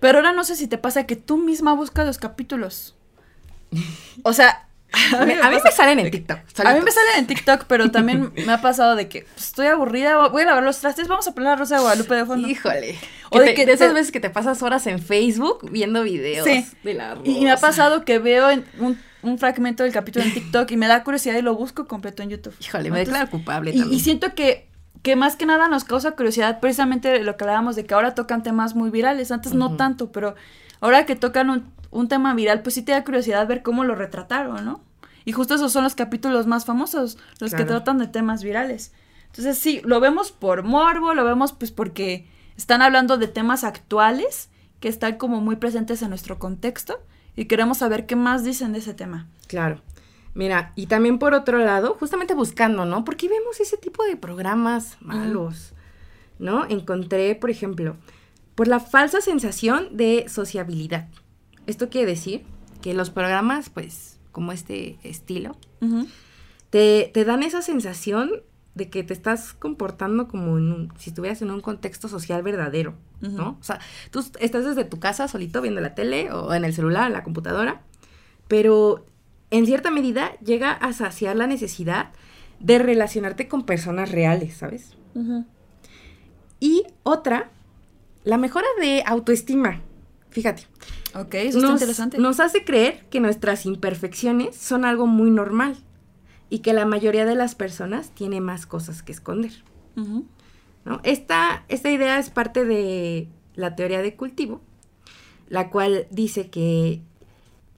[0.00, 2.94] Pero ahora no sé si te pasa que tú misma buscas los capítulos.
[4.22, 4.65] O sea...
[5.18, 6.38] A mí, a mí me salen en TikTok.
[6.64, 9.66] A mí me salen en TikTok, pero también me ha pasado de que pues, estoy
[9.66, 12.48] aburrida, voy a lavar los trastes, vamos a poner la Rosa de Guadalupe de fondo.
[12.48, 12.96] Híjole.
[13.30, 16.46] O de que de esas te- veces que te pasas horas en Facebook viendo videos
[16.46, 16.66] Sí.
[16.82, 17.66] de la Y, y me ha rosa.
[17.66, 21.36] pasado que veo en un, un fragmento del capítulo en TikTok y me da curiosidad
[21.36, 22.54] y lo busco completo en YouTube.
[22.60, 23.92] Híjole, me declaro culpable también.
[23.92, 24.68] y siento que,
[25.02, 28.42] que más que nada nos causa curiosidad precisamente lo que hablábamos de que ahora tocan
[28.42, 29.30] temas muy virales.
[29.32, 30.34] Antes no tanto, pero
[30.80, 33.94] ahora que tocan un, un tema viral, pues sí te da curiosidad ver cómo lo
[33.94, 34.80] retrataron, ¿no?
[35.24, 38.92] Y justo esos son los capítulos más famosos, los que tratan de temas virales.
[39.26, 44.50] Entonces sí, lo vemos por morbo, lo vemos pues porque están hablando de temas actuales
[44.80, 47.00] que están como muy presentes en nuestro contexto
[47.34, 49.26] y queremos saber qué más dicen de ese tema.
[49.46, 49.82] Claro.
[50.34, 53.04] Mira, y también por otro lado, justamente buscando, ¿no?
[53.04, 55.72] Porque vemos ese tipo de programas malos,
[56.38, 56.66] ¿no?
[56.68, 57.96] Encontré, por ejemplo,
[58.54, 61.08] por la falsa sensación de sociabilidad.
[61.66, 62.44] Esto quiere decir
[62.82, 65.56] que los programas, pues, como este estilo,
[66.70, 68.30] te, te, dan esa sensación
[68.74, 73.56] de que te estás comportando como en si estuvieras en un contexto social verdadero, ¿no?
[73.58, 77.06] O sea, tú estás desde tu casa solito viendo la tele o en el celular,
[77.06, 77.80] en la computadora,
[78.48, 79.06] pero
[79.50, 82.10] en cierta medida llega a saciar la necesidad
[82.60, 84.94] de relacionarte con personas reales, ¿sabes?
[86.60, 87.50] Y otra,
[88.24, 89.80] la mejora de autoestima.
[90.28, 90.64] Fíjate.
[91.18, 92.18] Ok, eso nos, interesante.
[92.18, 95.76] Nos hace creer que nuestras imperfecciones son algo muy normal
[96.50, 99.52] y que la mayoría de las personas tiene más cosas que esconder.
[100.84, 101.00] ¿no?
[101.04, 104.60] esta, esta idea es parte de la teoría de cultivo,
[105.48, 107.00] la cual dice que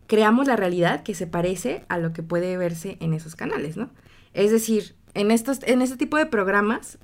[0.09, 3.91] creamos la realidad que se parece a lo que puede verse en esos canales, ¿no?
[4.34, 6.99] Es decir, en, estos, en este tipo de programas,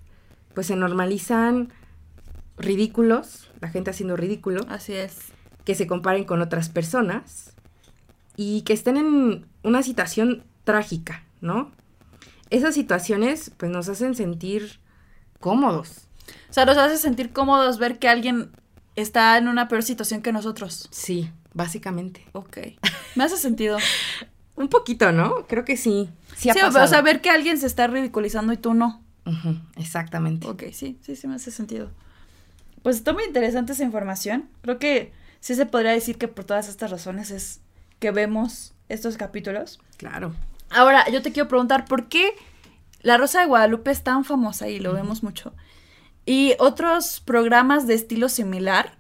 [0.55, 1.73] pues se normalizan
[2.57, 4.65] ridículos, la gente haciendo ridículo.
[4.69, 5.34] Así es.
[5.65, 7.55] Que se comparen con otras personas
[8.37, 11.71] y que estén en una situación trágica, ¿no?
[12.51, 14.81] Esas situaciones pues nos hacen sentir
[15.41, 16.09] cómodos.
[16.51, 18.51] O sea, nos hace sentir cómodos ver que alguien
[18.97, 20.89] está en una peor situación que nosotros.
[20.91, 22.25] Sí, básicamente.
[22.33, 22.59] Ok.
[23.15, 23.79] Me hace sentido.
[24.57, 25.47] Un poquito, ¿no?
[25.49, 26.09] Creo que sí.
[26.37, 29.03] Sí, ha o sea, ver que alguien se está ridiculizando y tú no.
[29.77, 30.47] exactamente.
[30.47, 31.91] Ok, sí, sí, sí me hace sentido.
[32.83, 34.49] Pues está muy interesante esa información.
[34.63, 35.13] Creo que
[35.45, 37.61] sí se podría decir que por todas estas razones es
[37.99, 39.79] que vemos estos capítulos.
[39.99, 40.33] Claro.
[40.71, 42.33] Ahora, yo te quiero preguntar, ¿por qué
[43.03, 45.53] La Rosa de Guadalupe es tan famosa y lo vemos mucho?
[46.25, 48.97] Y otros programas de estilo similar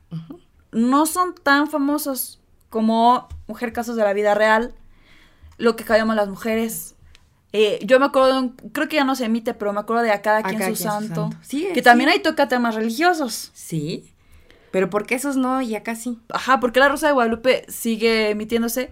[0.70, 4.74] no son tan famosos como Mujer Casos de la Vida Real,
[5.57, 6.95] Lo que callamos las mujeres.
[7.55, 10.20] Eh, yo me acuerdo, creo que ya no se emite, pero me acuerdo de A
[10.20, 13.51] cada quien, su, santo, que también ahí toca temas religiosos.
[13.55, 14.14] Sí.
[14.75, 16.18] Pero ¿por qué esos no y acá sí?
[16.31, 18.91] Ajá, porque La Rosa de Guadalupe sigue emitiéndose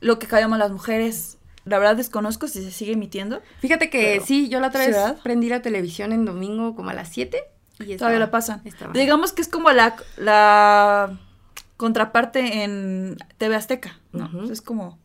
[0.00, 3.40] Lo que callamos las mujeres, la verdad desconozco si se sigue emitiendo.
[3.60, 7.08] Fíjate que sí, yo la otra vez prendí la televisión en domingo como a las
[7.10, 7.38] 7
[7.78, 8.64] y Todavía la pasan.
[8.94, 11.20] Digamos que es como la, la
[11.76, 14.50] contraparte en TV Azteca, ¿no?
[14.50, 14.98] Es como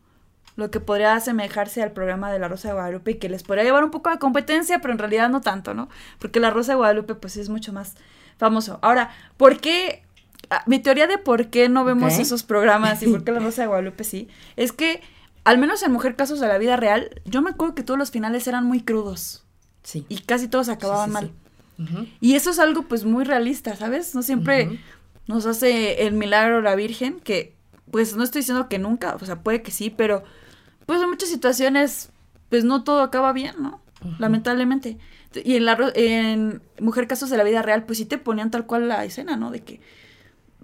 [0.56, 3.62] lo que podría asemejarse al programa de La Rosa de Guadalupe y que les podría
[3.62, 5.88] llevar un poco de competencia, pero en realidad no tanto, ¿no?
[6.18, 7.94] Porque La Rosa de Guadalupe pues es mucho más
[8.36, 8.80] famoso.
[8.82, 10.02] Ahora, ¿por qué?
[10.50, 13.62] Ah, mi teoría de por qué no vemos esos programas y por qué La Rosa
[13.62, 15.02] de Guadalupe sí, es que
[15.44, 18.10] al menos en Mujer Casos de la Vida Real, yo me acuerdo que todos los
[18.10, 19.44] finales eran muy crudos.
[19.82, 20.04] Sí.
[20.08, 21.32] Y casi todos acababan mal.
[22.20, 24.14] Y eso es algo pues muy realista, ¿sabes?
[24.14, 24.80] No siempre
[25.26, 27.54] nos hace el milagro la Virgen, que
[27.90, 30.24] pues no estoy diciendo que nunca, o sea, puede que sí, pero
[30.86, 32.10] pues en muchas situaciones
[32.48, 33.80] pues no todo acaba bien, ¿no?
[34.18, 34.98] Lamentablemente.
[35.32, 38.66] Y en, la, en Mujer Casos de la Vida Real pues sí te ponían tal
[38.66, 39.50] cual la escena, ¿no?
[39.50, 39.80] De que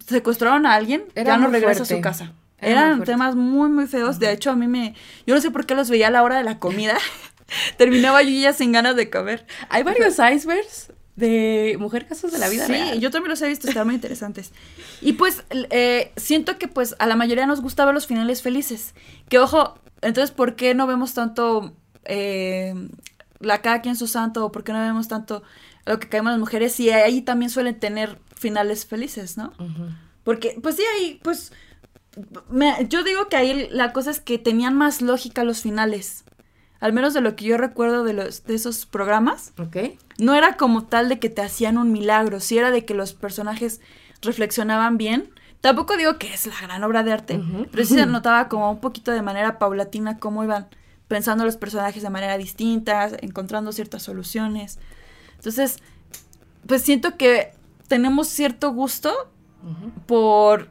[0.06, 2.32] secuestraron a alguien, ya no regresa a su casa.
[2.60, 4.18] Eran temas muy, muy feos.
[4.18, 4.94] De hecho, a mí me...
[5.26, 6.96] Yo no sé por qué los veía a la hora de la comida.
[7.76, 9.46] Terminaba yo ya sin ganas de comer.
[9.68, 13.68] Hay varios icebergs de Mujer Casos de la Vida Sí, yo también los he visto,
[13.68, 14.52] están muy interesantes.
[15.00, 18.94] Y pues eh, siento que pues a la mayoría nos gusta ver los finales felices.
[19.28, 21.72] Que ojo, entonces, ¿por qué no vemos tanto
[22.04, 22.74] eh,
[23.40, 24.46] la cada quien su santo?
[24.46, 25.42] ¿O por qué no vemos tanto
[25.86, 26.72] lo que caemos las mujeres?
[26.72, 29.52] Si ahí también suelen tener finales felices, ¿no?
[30.22, 31.52] Porque, pues sí, ahí, pues
[32.88, 36.24] yo digo que ahí la cosa es que tenían más lógica los finales.
[36.80, 39.52] Al menos de lo que yo recuerdo de, los, de esos programas.
[39.58, 39.76] Ok.
[40.18, 43.14] No era como tal de que te hacían un milagro, sí era de que los
[43.14, 43.80] personajes
[44.22, 45.30] reflexionaban bien.
[45.60, 48.80] Tampoco digo que es la gran obra de arte, pero sí se notaba como un
[48.80, 50.68] poquito de manera paulatina cómo iban
[51.08, 54.78] pensando los personajes de manera distinta, encontrando ciertas soluciones.
[55.44, 55.76] Entonces,
[56.66, 57.52] pues siento que
[57.86, 59.12] tenemos cierto gusto
[60.06, 60.70] por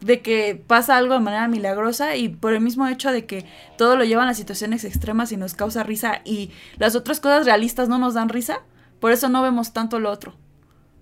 [0.00, 3.44] de que pasa algo de manera milagrosa y por el mismo hecho de que
[3.76, 7.90] todo lo llevan a situaciones extremas y nos causa risa y las otras cosas realistas
[7.90, 8.60] no nos dan risa,
[9.00, 10.34] por eso no vemos tanto lo otro.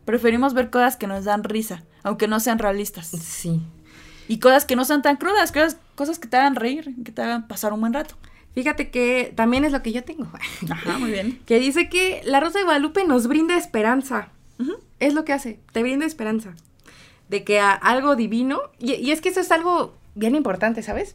[0.04, 3.06] Preferimos ver cosas que nos dan risa, aunque no sean realistas.
[3.06, 3.62] Sí.
[4.26, 7.22] Y cosas que no sean tan crudas, cosas, cosas que te hagan reír, que te
[7.22, 8.16] hagan pasar un buen rato.
[8.54, 10.28] Fíjate que también es lo que yo tengo.
[10.70, 11.40] Ajá, muy bien.
[11.46, 14.30] que dice que la Rosa de Guadalupe nos brinda esperanza.
[14.98, 16.54] Es lo que hace, te brinda esperanza
[17.28, 21.14] de que a algo divino, y, es que eso es algo bien importante, ¿sabes?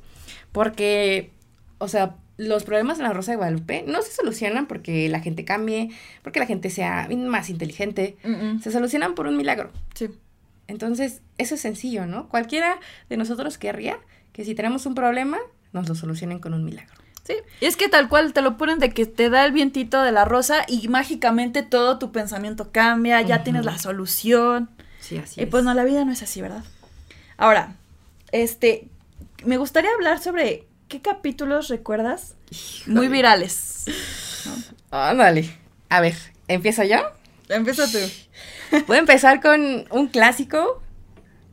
[0.52, 1.32] Porque,
[1.80, 5.46] o sea, los problemas en la Rosa de Guadalupe no se solucionan porque la gente
[5.46, 5.90] cambie,
[6.22, 8.18] porque la gente sea más inteligente,
[8.62, 9.72] se solucionan por un milagro.
[9.94, 10.10] Sí.
[10.68, 12.30] Entonces, eso es sencillo, ¿no?
[12.30, 12.80] Cualquiera
[13.10, 14.00] de nosotros querría
[14.32, 15.38] que si tenemos un problema,
[15.74, 17.03] nos lo solucionen con un milagro.
[17.26, 20.02] Sí, y es que tal cual te lo ponen de que te da el vientito
[20.02, 24.70] de la rosa y mágicamente todo tu pensamiento cambia, ya tienes la solución.
[25.00, 25.50] Sí, así Y es.
[25.50, 26.64] pues no, la vida no es así, ¿verdad?
[27.38, 27.76] Ahora,
[28.34, 28.88] este,
[29.46, 32.36] me gustaría hablar sobre qué capítulos recuerdas
[32.88, 33.86] muy virales.
[34.92, 35.50] Ándale.
[35.90, 36.16] A ver,
[36.50, 36.98] ¿empiezo yo?
[37.50, 38.00] Empieza tú.
[38.88, 40.82] Voy a empezar con un clásico,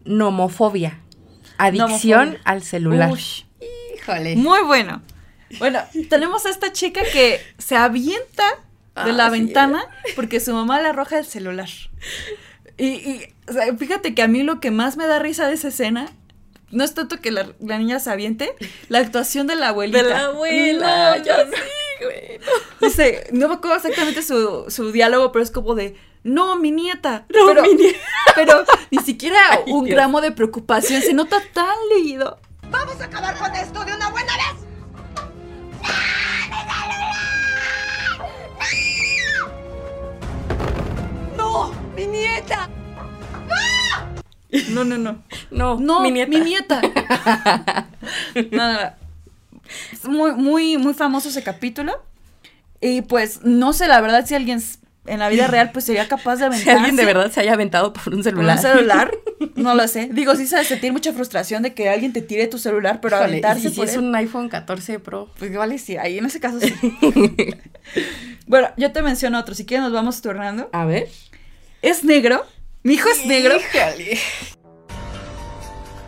[0.04, 0.98] nomofobia.
[1.58, 2.40] Adicción Nomofobia.
[2.44, 3.10] al celular.
[3.12, 3.42] Ush,
[3.94, 4.36] Híjole.
[4.36, 5.02] muy bueno.
[5.58, 8.56] Bueno, tenemos a esta chica que se avienta de
[8.94, 9.32] Ah, la sí.
[9.40, 9.84] ventana
[10.16, 11.68] porque su mamá le arroja el celular.
[12.76, 15.54] Y, y, o sea, fíjate que a mí lo que más me da risa de
[15.54, 16.10] esa escena
[16.70, 18.54] no es tanto que la, la niña se aviente,
[18.88, 20.02] la actuación de la abuelita.
[20.02, 21.52] De la abuela, No, ya no.
[21.52, 22.40] sí, güey.
[22.80, 27.26] Dice, no me acuerdo exactamente su, su diálogo, pero es como de, no, mi nieta.
[27.28, 27.98] No, pero, mi nieta.
[28.34, 29.96] pero ni siquiera Ay, un Dios.
[29.96, 32.38] gramo de preocupación, se nota tan leído.
[32.70, 34.66] ¡Vamos a acabar con esto de una buena vez!
[41.36, 41.72] ¡No!
[41.96, 42.68] ¡Mi nieta!
[44.70, 45.22] No, no, no.
[45.50, 46.30] No, No, mi nieta.
[46.30, 46.80] mi nieta.
[48.50, 48.92] No, no, no.
[49.92, 52.02] Es muy, muy, muy famoso ese capítulo.
[52.80, 54.60] Y pues, no sé, la verdad, si alguien
[55.10, 57.52] en la vida real, pues sería capaz de Si aventarse alguien de verdad se haya
[57.54, 58.58] aventado por un con un celular.
[58.58, 59.10] celular.
[59.56, 60.08] No lo sé.
[60.12, 63.30] Digo, sí sabes sentir mucha frustración de que alguien te tire tu celular, pero Híjole,
[63.32, 65.28] aventarse y si por es él, un iPhone 14 Pro.
[65.38, 66.74] Pues vale, sí, ahí en ese caso sí.
[68.46, 69.54] bueno, yo te menciono otro.
[69.54, 70.68] Si quieres, nos vamos turnando.
[70.72, 71.08] A ver.
[71.82, 72.44] Es negro.
[72.82, 73.56] Mi hijo es negro.
[73.56, 74.18] Híjole.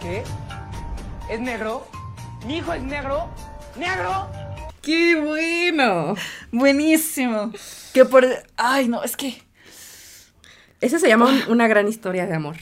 [0.01, 0.23] ¿Qué?
[1.31, 1.87] ¿Es negro?
[2.47, 3.29] ¿Mi hijo es negro?
[3.77, 4.31] ¿Negro?
[4.83, 6.15] ¡Qué bueno!
[6.51, 7.53] Buenísimo.
[7.95, 8.27] Que por.
[8.57, 9.41] Ay, no, es que.
[10.81, 12.57] Ese se llama un- una gran historia de amor.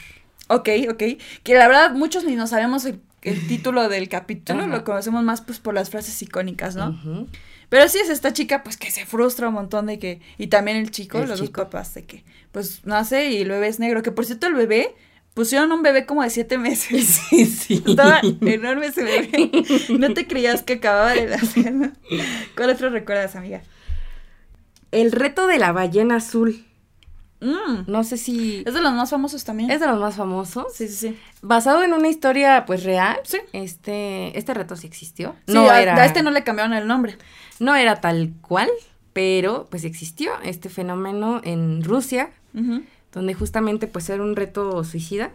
[0.48, 1.02] Ok, ok.
[1.42, 4.60] Que la verdad, muchos ni no sabemos el, el título del capítulo.
[4.60, 4.68] Ajá.
[4.68, 7.26] Lo conocemos más pues por las frases icónicas, ¿no?
[7.70, 10.20] Pero sí es esta chica, pues que se frustra un montón de que.
[10.38, 11.62] Y también el chico, El los chico.
[11.62, 14.02] dos papás, de que pues nace y el bebé es negro.
[14.02, 14.94] Que por cierto, el bebé
[15.34, 17.20] pusieron un bebé como de siete meses.
[17.30, 17.82] Sí, sí.
[17.86, 19.50] Estaba enorme ese bebé.
[19.98, 21.92] No te creías que acababa de nacer, ¿no?
[22.56, 23.62] ¿Cuál otro recuerdas, amiga?
[24.90, 26.64] El reto de la ballena azul.
[27.40, 29.70] Mm, No sé si es de los más famosos también.
[29.70, 30.66] es de los más famosos.
[30.74, 31.18] Sí, sí, sí.
[31.42, 33.18] Basado en una historia pues real.
[33.24, 33.38] Sí.
[33.52, 35.34] Este, este reto sí existió.
[35.46, 37.16] Sí, no a, era, a este no le cambiaron el nombre.
[37.60, 38.68] no era tal cual,
[39.14, 42.82] pero pues existió este fenómeno en Rusia, Ujú.
[43.12, 45.32] Donde justamente pues era un reto suicida,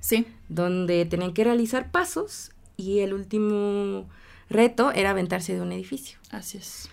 [0.00, 0.26] Sí.
[0.48, 4.08] donde tenían que realizar pasos y el último
[4.50, 6.18] reto era aventarse de un edificio.
[6.30, 6.88] Así es.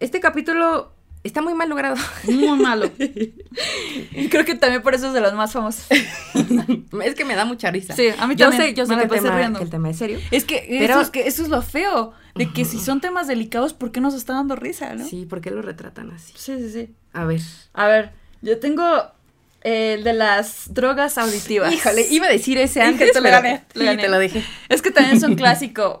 [0.00, 0.92] Este capítulo
[1.22, 1.96] está muy mal logrado.
[2.24, 2.90] Muy malo.
[2.98, 5.86] y creo que también por eso es de los más famosos.
[7.04, 7.94] es que me da mucha risa.
[7.94, 8.70] Sí, a mí yo también.
[8.70, 9.58] sé, yo sé que tema, riendo.
[9.58, 10.18] que el tema es serio.
[10.30, 12.12] Es que, Pero- eso, es que eso es lo feo.
[12.34, 15.04] De que si son temas delicados, ¿por qué nos está dando risa, no?
[15.04, 16.32] Sí, ¿por qué lo retratan así?
[16.36, 16.70] sí, sí.
[16.70, 16.94] sí.
[17.12, 17.40] A ver.
[17.74, 18.84] A ver, yo tengo
[19.62, 21.72] el de las drogas auditivas.
[21.72, 24.02] Híjole, iba a decir ese Es antes, te lo gané, lo gané.
[24.02, 24.44] te lo dejé.
[24.68, 26.00] Es que también es un clásico.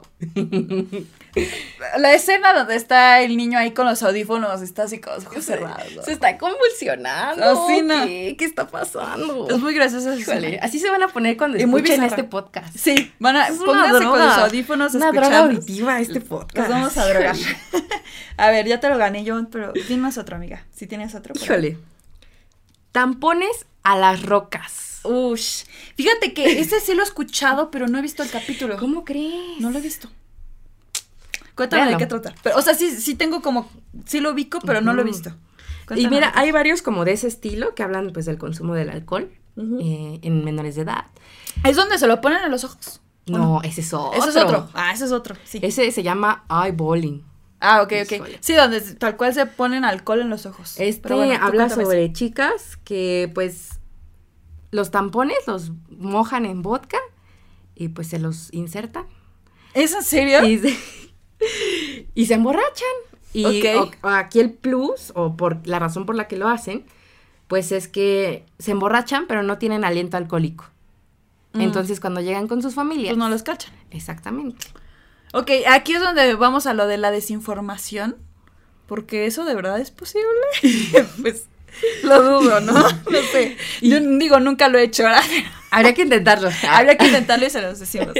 [1.96, 5.44] La escena donde está el niño ahí con los audífonos, está así con los ojos
[5.44, 5.84] cerrados.
[5.94, 6.02] ¿no?
[6.02, 7.54] Se está convulsionando.
[7.54, 7.66] ¿no?
[8.06, 8.34] ¿Qué?
[8.36, 9.48] ¿Qué está pasando?
[9.48, 9.86] Es muy Híjole,
[10.20, 10.58] escena.
[10.62, 12.76] así se van a poner cuando muy escuchen este podcast.
[12.76, 14.24] Sí, van a, Es pónganse con droga.
[14.26, 15.56] los audífonos Una droga escuchando.
[15.56, 16.68] auditiva este podcast.
[16.68, 17.36] Nos vamos a drogar.
[17.36, 17.56] Híjole.
[18.36, 20.64] a ver, ya te lo gané yo, pero tienes otro, amiga.
[20.74, 21.34] Si tienes otro.
[21.34, 21.78] ahí.
[22.92, 25.00] Tampones a las rocas.
[25.04, 25.64] Ush.
[25.96, 28.76] Fíjate que ese sí lo he escuchado, pero no he visto el capítulo.
[28.78, 29.60] ¿Cómo crees?
[29.60, 30.08] No lo he visto.
[31.54, 32.34] Cuéntame de qué trata.
[32.42, 33.70] Pero, o sea, sí, sí tengo como,
[34.06, 35.34] sí lo ubico, pero no lo he visto.
[35.94, 39.30] Y mira, hay varios como de ese estilo que hablan pues del consumo del alcohol
[39.58, 41.06] eh, en menores de edad.
[41.64, 43.00] ¿Es donde se lo ponen en los ojos?
[43.28, 44.18] ¿O No, ese es otro.
[44.18, 44.68] Ese es otro.
[44.72, 45.36] Ah, ese es otro.
[45.44, 45.58] Sí.
[45.62, 47.24] Ese se llama eyeballing.
[47.60, 48.26] Ah, ok, ok.
[48.40, 50.80] Sí, donde tal cual se ponen alcohol en los ojos.
[50.80, 53.80] Este bueno, habla sobre chicas que pues
[54.70, 56.98] los tampones los mojan en vodka
[57.74, 59.04] y pues se los insertan
[59.74, 60.44] ¿Es en serio?
[60.46, 60.76] y se,
[62.14, 62.88] y se emborrachan.
[63.32, 63.92] Y Ok.
[64.02, 66.84] o- o aquí el plus, o por la razón por la que lo hacen,
[67.46, 70.64] pues es que se emborrachan, pero no tienen aliento alcohólico.
[71.52, 71.60] Mm.
[71.60, 73.08] Entonces, cuando llegan con sus familias.
[73.10, 73.72] Pues no los cachan.
[73.90, 74.66] Exactamente.
[75.32, 78.16] Ok, aquí es donde vamos a lo de la desinformación.
[78.86, 80.26] Porque eso de verdad es posible.
[81.22, 81.46] pues
[82.02, 82.72] lo dudo, ¿no?
[83.10, 83.56] No sé.
[83.80, 85.04] Yo digo, nunca lo he hecho.
[85.70, 86.50] Habría que intentarlo.
[86.68, 88.14] Habría que intentarlo y se los decimos.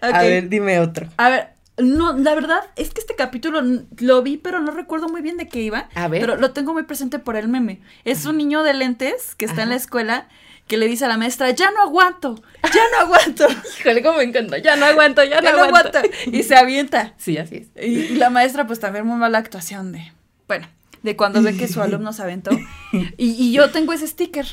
[0.00, 1.08] A ver, dime otro.
[1.16, 3.62] A ver, No, la verdad es que este capítulo
[3.98, 5.88] lo vi, pero no recuerdo muy bien de qué iba.
[5.94, 6.20] A ver.
[6.20, 7.80] Pero lo tengo muy presente por el meme.
[8.04, 10.28] Es un niño de lentes que está en la escuela
[10.66, 13.46] que le dice a la maestra, ya no aguanto, ya no aguanto,
[13.80, 14.58] Híjole, cómo me encanta.
[14.58, 15.98] Ya no aguanto, ya no, ya no aguanto.
[15.98, 16.30] aguanto.
[16.30, 17.14] Y se avienta.
[17.18, 17.84] Sí, así es.
[17.84, 20.12] Y, y la maestra pues también muy mala actuación de,
[20.48, 20.68] bueno,
[21.02, 22.50] de cuando ve que su alumno se aventó.
[22.92, 24.46] Y, y yo tengo ese sticker.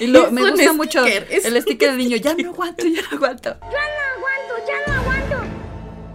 [0.00, 3.16] Y lo, me gusta mucho sticker, el sticker del niño, ya no aguanto, ya no
[3.16, 3.56] aguanto.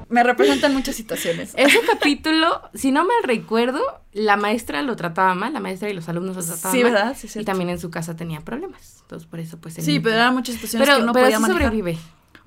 [0.09, 1.53] Me representan muchas situaciones.
[1.57, 3.81] Ese capítulo, si no mal recuerdo,
[4.13, 6.91] la maestra lo trataba mal, la maestra y los alumnos lo trataban Sí, mal.
[6.93, 7.15] ¿verdad?
[7.17, 7.45] Sí, y cierto.
[7.51, 8.99] también en su casa tenía problemas.
[9.01, 9.73] Entonces, por eso, pues...
[9.75, 11.63] Sí, pero eran muchas situaciones pero, que no pero podía manejar.
[11.63, 11.97] sobrevive.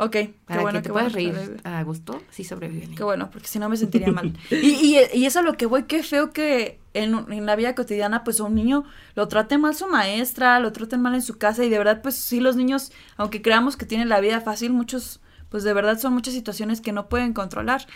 [0.00, 2.84] Ok, qué Para bueno que te puedas bueno reír a gusto, sí sobrevive.
[2.84, 4.32] el Qué bueno, porque si no me sentiría mal.
[4.52, 7.74] Y, y, y eso a lo que voy, qué feo que en, en la vida
[7.74, 8.84] cotidiana, pues a un niño
[9.16, 12.14] lo trate mal su maestra, lo traten mal en su casa, y de verdad, pues
[12.14, 15.20] sí, los niños, aunque creamos que tienen la vida fácil, muchos,
[15.50, 17.86] pues de verdad son muchas situaciones que no pueden controlar.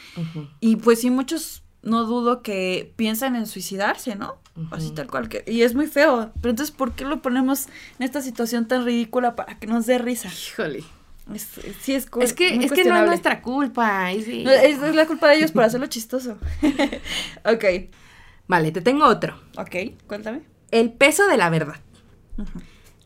[0.61, 4.37] Y pues sí, muchos no dudo que piensan en suicidarse, ¿no?
[4.71, 5.45] Así tal cual que.
[5.47, 6.33] Y es muy feo.
[6.41, 7.67] Pero entonces, ¿por qué lo ponemos
[7.99, 10.29] en esta situación tan ridícula para que nos dé risa?
[10.29, 10.85] Híjole.
[11.33, 11.49] Es,
[11.81, 14.11] sí, es, Es que, es que no es nuestra culpa.
[14.13, 16.37] No, es la culpa de ellos por hacerlo chistoso.
[17.45, 17.65] ok,
[18.49, 19.41] Vale, te tengo otro.
[19.57, 20.43] ok, cuéntame.
[20.71, 21.77] El peso de la verdad.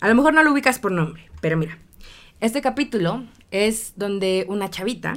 [0.01, 1.79] A lo mejor no lo ubicas por nombre, pero mira.
[2.41, 5.15] Este capítulo es donde una chavita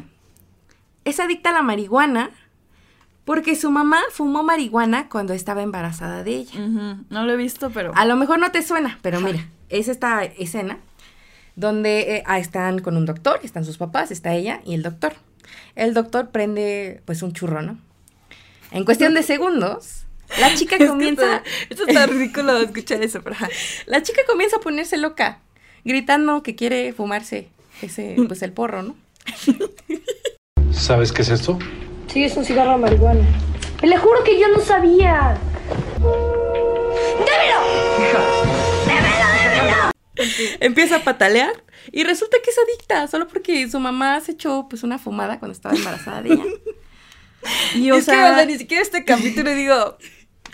[1.05, 2.29] es adicta a la marihuana
[3.25, 6.59] porque su mamá fumó marihuana cuando estaba embarazada de ella.
[7.09, 7.91] No lo he visto, pero.
[7.95, 10.79] A lo mejor no te suena, pero mira, es esta escena
[11.55, 15.13] donde eh, ah, están con un doctor, están sus papás, está ella y el doctor.
[15.75, 17.77] El doctor prende pues un churro, ¿no?
[18.71, 20.05] En cuestión de segundos,
[20.39, 21.37] la chica Es comienza...
[21.37, 23.35] está- Esto está ridículo escuchar eso, pero.
[23.85, 25.39] La chica comienza a ponerse loca,
[25.83, 27.49] gritando que quiere fumarse
[27.81, 28.95] ese, pues el porro, ¿no?
[30.71, 31.59] ¿Sabes qué es esto?
[32.07, 33.25] Sí, es un cigarro de marihuana.
[33.81, 35.37] Le juro que yo no sabía.
[40.59, 44.83] Empieza a patalear y resulta que es adicta, solo porque su mamá se echó pues
[44.83, 46.43] una fumada cuando estaba embarazada de ella.
[47.75, 49.97] Y o es que, sea, o sea, ni siquiera este capítulo digo.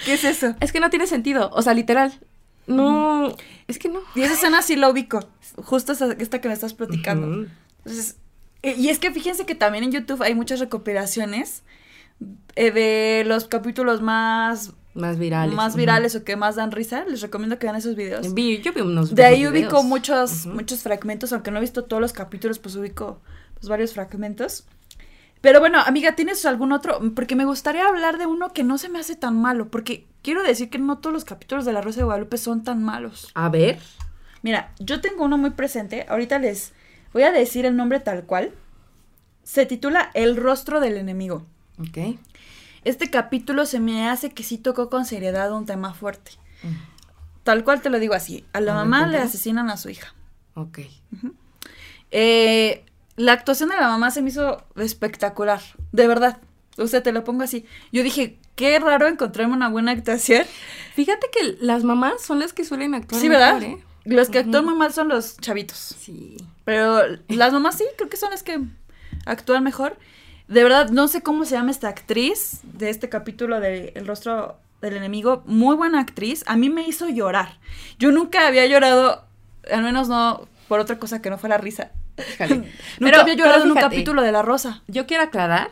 [0.06, 0.56] ¿Qué es eso?
[0.60, 2.20] es que no tiene sentido, o sea, literal.
[2.68, 3.36] No,
[3.68, 4.00] es que no.
[4.16, 5.20] Y esa escena sí la ubico.
[5.58, 7.48] Justo esta que me estás platicando.
[7.80, 8.18] Entonces,
[8.64, 11.64] eh, y es que fíjense que también en YouTube hay muchas recopilaciones
[12.56, 15.54] eh, de los capítulos más, Más virales.
[15.54, 17.06] más virales o que más dan risa.
[17.06, 18.34] Les recomiendo que vean esos videos.
[18.34, 19.54] Vi- yo vi unos De ahí videos.
[19.54, 23.22] ubico muchos, muchos fragmentos, aunque no he visto todos los capítulos, pues ubico
[23.56, 24.66] pues, varios fragmentos.
[25.46, 27.00] Pero bueno, amiga, ¿tienes algún otro?
[27.14, 30.42] Porque me gustaría hablar de uno que no se me hace tan malo, porque quiero
[30.42, 33.30] decir que no todos los capítulos de La Rosa de Guadalupe son tan malos.
[33.36, 33.78] A ver.
[34.42, 36.74] Mira, yo tengo uno muy presente, ahorita les
[37.14, 38.54] voy a decir el nombre tal cual.
[39.44, 41.46] Se titula El rostro del enemigo.
[41.78, 42.18] Ok.
[42.84, 46.32] Este capítulo se me hace que sí tocó con seriedad un tema fuerte.
[47.44, 48.46] Tal cual te lo digo así.
[48.52, 50.16] A la A ver, mamá le asesinan a su hija.
[50.56, 50.80] Ok.
[52.10, 52.86] Eh,
[53.16, 55.62] la actuación de la mamá se me hizo espectacular,
[55.92, 56.38] de verdad.
[56.78, 57.66] O sea, te lo pongo así.
[57.92, 60.46] Yo dije, qué raro encontrarme una buena actuación.
[60.94, 63.60] Fíjate que las mamás son las que suelen actuar Sí, ¿verdad?
[63.60, 63.84] mejor, ¿eh?
[64.04, 65.96] Los que actúan muy mal son los chavitos.
[66.00, 66.38] Sí.
[66.64, 68.60] Pero las mamás sí, creo que son las que
[69.26, 69.98] actúan mejor.
[70.48, 74.58] De verdad, no sé cómo se llama esta actriz de este capítulo de El rostro
[74.82, 75.42] del enemigo.
[75.48, 76.44] Muy buena actriz.
[76.46, 77.58] A mí me hizo llorar.
[77.98, 79.26] Yo nunca había llorado,
[79.72, 81.92] al menos no por otra cosa que no fue la risa.
[82.50, 82.68] Nunca
[83.00, 84.82] Pero- había llorado en un capítulo de La Rosa.
[84.88, 85.70] Yo quiero aclarar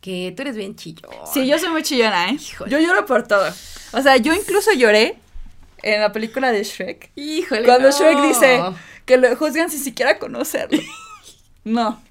[0.00, 1.08] que tú eres bien chillo.
[1.32, 2.34] Sí, yo soy muy chillona, ¿eh?
[2.40, 2.70] Híjole.
[2.70, 3.48] Yo lloro por todo.
[3.92, 5.16] O sea, yo incluso lloré
[5.82, 7.10] en la película de Shrek.
[7.14, 7.64] Híjole.
[7.64, 7.96] Cuando no.
[7.96, 8.60] Shrek dice
[9.06, 10.80] que lo juzgan sin siquiera conocerlo.
[11.66, 12.02] No.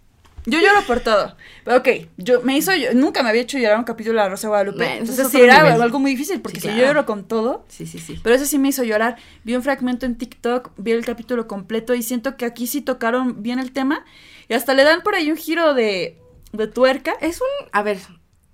[0.45, 1.35] Yo lloro por todo.
[1.63, 1.87] Pero ok,
[2.17, 4.49] yo me hizo, yo- nunca me había hecho llorar un capítulo de La Rosa de
[4.49, 4.97] Guadalupe.
[4.97, 5.81] Entonces sí era nivel.
[5.81, 7.65] algo muy difícil, porque Sí, si yo lloro con todo.
[7.69, 8.19] Sí, sí, sí.
[8.23, 9.17] Pero eso sí me hizo llorar.
[9.43, 13.41] Vi un fragmento en TikTok, vi el capítulo completo y siento que aquí sí tocaron
[13.43, 14.03] bien el tema.
[14.49, 16.19] Y hasta le dan por ahí un giro de,
[16.51, 17.13] de tuerca.
[17.21, 17.69] Es un.
[17.71, 17.99] A ver,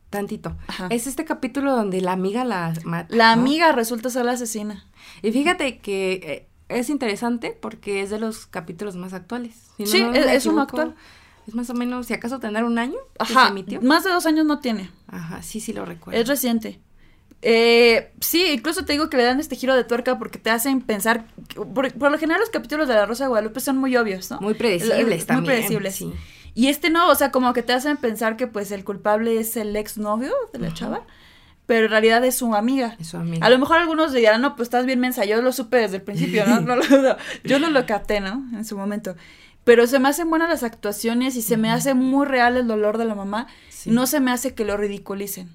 [0.10, 0.56] tantito.
[0.68, 0.88] Ajá.
[0.92, 3.16] Es este capítulo donde la amiga la mata.
[3.16, 3.42] La ¿no?
[3.42, 4.86] amiga resulta ser la asesina.
[5.22, 9.56] Y fíjate que eh, es interesante porque es de los capítulos más actuales.
[9.78, 10.96] Si no Sí, es- es uno actual.
[11.50, 13.82] Es más o menos, si acaso tendrá un año se emitió.
[13.82, 14.92] Más de dos años no tiene.
[15.08, 16.22] Ajá, sí, sí lo recuerdo.
[16.22, 16.80] Es reciente.
[17.42, 20.82] Eh, sí, incluso te digo que le dan este giro de tuerca porque te hacen
[20.82, 21.26] pensar.
[21.56, 24.40] Por, por lo general, los capítulos de La Rosa de Guadalupe son muy obvios, ¿no?
[24.42, 25.46] Muy predecibles Muy también.
[25.56, 25.96] predecibles.
[25.96, 26.14] Sí.
[26.54, 29.58] Y este no, o sea, como que te hacen pensar que pues el culpable es
[29.58, 31.02] el exnovio de la chava,
[31.66, 32.96] pero en realidad es su amiga.
[33.00, 33.44] Es su amiga.
[33.44, 36.02] A lo mejor algunos dirán, no, pues estás bien mensa, yo lo supe desde el
[36.04, 36.60] principio, ¿no?
[36.62, 37.18] No lo dudo.
[37.44, 38.44] Yo no lo capté, ¿no?
[38.54, 39.16] En su momento.
[39.70, 42.98] Pero se me hacen buenas las actuaciones y se me hace muy real el dolor
[42.98, 43.46] de la mamá.
[43.70, 43.92] Sí.
[43.92, 45.48] No se me hace que lo ridiculicen.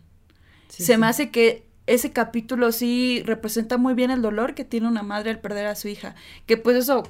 [0.68, 0.98] Sí, se sí.
[1.00, 5.30] me hace que ese capítulo sí representa muy bien el dolor que tiene una madre
[5.30, 6.14] al perder a su hija.
[6.46, 7.02] Que pues eso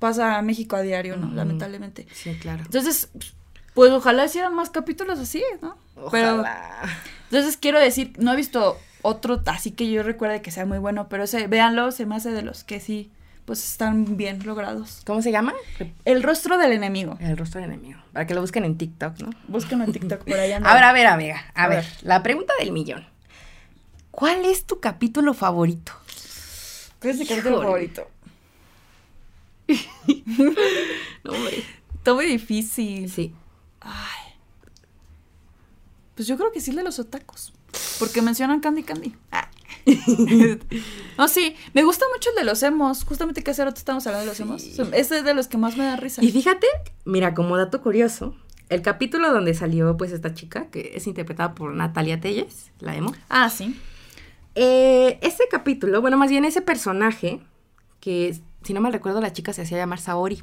[0.00, 1.32] pasa a México a diario, ¿no?
[1.32, 2.08] Lamentablemente.
[2.12, 2.64] Sí, claro.
[2.64, 3.10] Entonces,
[3.74, 5.78] pues ojalá hicieran más capítulos así, ¿no?
[6.10, 6.82] Pero Ojalá.
[7.30, 11.08] entonces quiero decir, no he visto otro así que yo recuerde que sea muy bueno,
[11.08, 13.12] pero ese, véanlo, se me hace de los que sí,
[13.50, 15.02] pues están bien logrados.
[15.04, 15.52] ¿Cómo se llama?
[16.04, 17.16] El rostro del enemigo.
[17.18, 17.98] El rostro del enemigo.
[18.12, 19.30] Para que lo busquen en TikTok, ¿no?
[19.48, 20.58] Búsquenlo en TikTok por allá.
[20.64, 21.44] A ver, a ver, amiga.
[21.52, 21.86] A, A ver, ver.
[22.02, 23.04] la pregunta del millón.
[24.12, 25.90] ¿Cuál es tu capítulo favorito?
[27.00, 28.08] ¿Cuál es tu capítulo favorito?
[31.24, 31.64] No, hombre.
[31.96, 33.10] Está muy difícil.
[33.10, 33.34] Sí.
[33.80, 34.32] Ay.
[36.14, 37.52] Pues yo creo que sí el de los otacos.
[37.98, 39.12] Porque mencionan Candy Candy.
[39.32, 39.48] Ah.
[41.18, 43.04] no, sí, me gusta mucho el de los emos.
[43.04, 44.64] Justamente que hace rato estamos hablando de los emos.
[44.92, 46.22] Ese es de los que más me da risa.
[46.24, 46.66] Y fíjate,
[47.04, 48.34] mira, como dato curioso,
[48.68, 53.14] el capítulo donde salió pues esta chica, que es interpretada por Natalia Telles, la emo.
[53.28, 53.78] Ah, sí.
[54.54, 57.40] Eh, ese capítulo, bueno, más bien ese personaje,
[58.00, 60.42] que si no mal recuerdo la chica se hacía llamar Saori.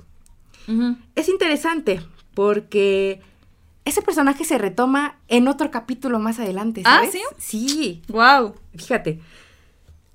[1.16, 2.02] Es interesante
[2.34, 3.22] porque
[3.88, 7.12] ese personaje se retoma en otro capítulo más adelante, Ah, ¿sabes?
[7.12, 7.22] ¿sí?
[7.38, 8.56] Sí, Wow.
[8.76, 9.20] fíjate.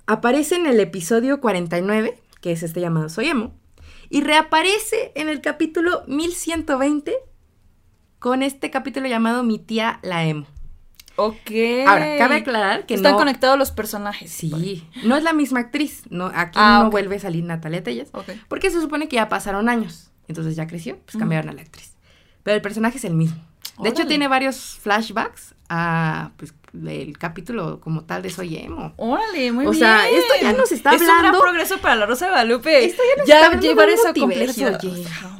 [0.05, 3.53] Aparece en el episodio 49, que es este llamado Soy Emo,
[4.09, 7.13] y reaparece en el capítulo 1120
[8.19, 10.45] con este capítulo llamado Mi tía la Emo.
[11.15, 11.51] Ok.
[11.87, 13.17] Ahora, cabe aclarar que Están no...
[13.19, 14.31] conectados los personajes.
[14.31, 18.09] Sí, no es la misma actriz, no, aquí Ah, no vuelve a salir Natalia Telles,
[18.13, 18.29] Ok.
[18.47, 21.93] porque se supone que ya pasaron años, entonces ya creció, pues cambiaron a la actriz.
[22.43, 23.39] Pero el personaje es el mismo.
[23.79, 26.53] De hecho, tiene varios flashbacks a pues,
[26.87, 28.93] el capítulo como tal de Soy Emo.
[28.97, 29.79] Órale, muy O bien.
[29.81, 32.85] sea, esto ya nos está Es un gran hablando- progreso para la Rosa de Guadalupe.
[32.85, 34.81] Esto ya nos está hablando llevar multiverso, complejidad.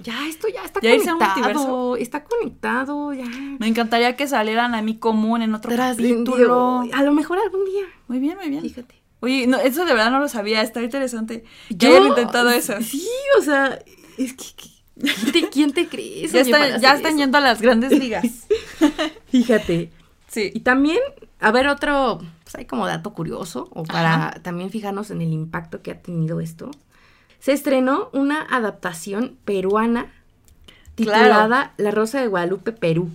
[0.04, 1.96] Ya, esto ya está ¿Ya conectado.
[1.98, 3.26] Está conectado, ya.
[3.60, 6.84] Me encantaría que salieran a mí común en otro capítulo.
[6.94, 7.86] A lo mejor algún día.
[8.08, 8.62] Muy bien, muy bien.
[8.64, 8.96] Fíjate.
[9.20, 11.46] Oye, no, eso de verdad no lo sabía, está interesante.
[11.70, 12.74] Yo- hayan intentado eso.
[12.82, 13.08] Sí,
[13.40, 13.80] o sea,
[14.18, 14.44] es que.
[14.58, 16.32] que- ¿Quién te, quién te crees?
[16.32, 17.18] Ya, está- ya están eso?
[17.20, 18.26] yendo a las grandes ligas.
[19.28, 19.92] Fíjate.
[20.28, 20.52] Sí.
[20.54, 21.00] Y también,
[21.40, 25.82] a ver, otro, pues hay como dato curioso, o para también fijarnos en el impacto
[25.82, 26.72] que ha tenido esto.
[27.40, 30.12] Se estrenó una adaptación peruana
[30.96, 33.10] titulada La Rosa de Guadalupe, Perú.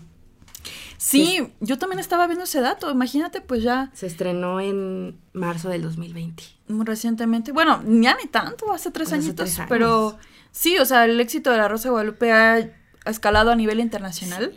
[0.97, 2.91] Sí, yo también estaba viendo ese dato.
[2.91, 6.43] Imagínate, pues ya Se estrenó en marzo del 2020.
[6.69, 7.53] muy recientemente.
[7.53, 9.37] Bueno, ya ni tanto, hace tres añitos.
[9.37, 9.69] tres años.
[9.69, 10.19] Pero
[10.53, 12.69] sí, o sea, el éxito de la Rosa de Guadalupe ha
[13.05, 14.53] escalado a nivel internacional.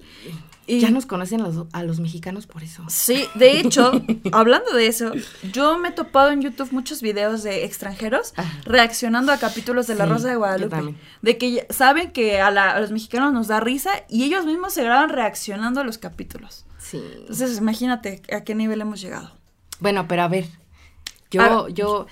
[0.67, 2.83] Y Ya nos conocen los- a los mexicanos por eso.
[2.87, 3.91] Sí, de hecho,
[4.31, 5.11] hablando de eso,
[5.51, 8.61] yo me he topado en YouTube muchos videos de extranjeros Ajá.
[8.63, 10.95] reaccionando a capítulos de La Rosa de Guadalupe.
[11.21, 14.73] De que saben que a, la- a los mexicanos nos da risa y ellos mismos
[14.73, 16.65] se graban reaccionando a los capítulos.
[16.77, 17.01] Sí.
[17.17, 19.31] Entonces, imagínate a qué nivel hemos llegado.
[19.79, 20.45] Bueno, pero a ver.
[21.31, 21.73] Yo, A ver.
[21.73, 22.05] yo.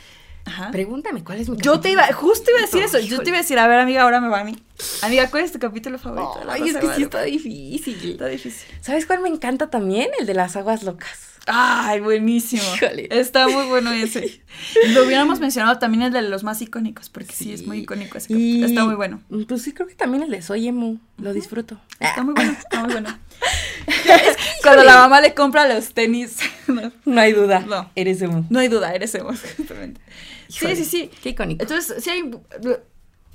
[0.49, 0.71] Ajá.
[0.71, 2.99] Pregúntame, ¿cuál es mi Yo te iba, justo iba a decir eso.
[2.99, 4.57] Yo te iba a decir, a ver, amiga, ahora me va a mí.
[5.01, 6.39] Amiga, ¿cuál es tu capítulo favorito?
[6.39, 8.11] de La Ay, es que sí está difícil.
[8.11, 8.67] Está difícil.
[8.81, 10.09] ¿Sabes cuál me encanta también?
[10.19, 11.29] El de las aguas locas.
[11.51, 12.61] Ay, buenísimo.
[12.75, 13.07] Híjole.
[13.11, 14.41] Está muy bueno ese.
[14.93, 18.33] Lo hubiéramos mencionado también el de los más icónicos, porque sí, es muy icónico ese.
[18.63, 19.21] Está muy bueno.
[19.47, 20.99] Pues sí, creo que también el de Soy Emo.
[21.17, 21.79] Lo disfruto.
[21.99, 23.09] Está muy bueno, está muy bueno.
[24.63, 26.37] Cuando la mamá le compra los tenis.
[26.67, 27.61] No, No hay duda.
[27.61, 27.89] No.
[27.95, 28.45] Eres Emo.
[28.49, 30.01] no hay duda, eres emo, justamente.
[30.47, 31.11] Sí, Híjole, sí, sí.
[31.21, 31.63] Qué icónico.
[31.63, 32.29] Entonces, sí hay,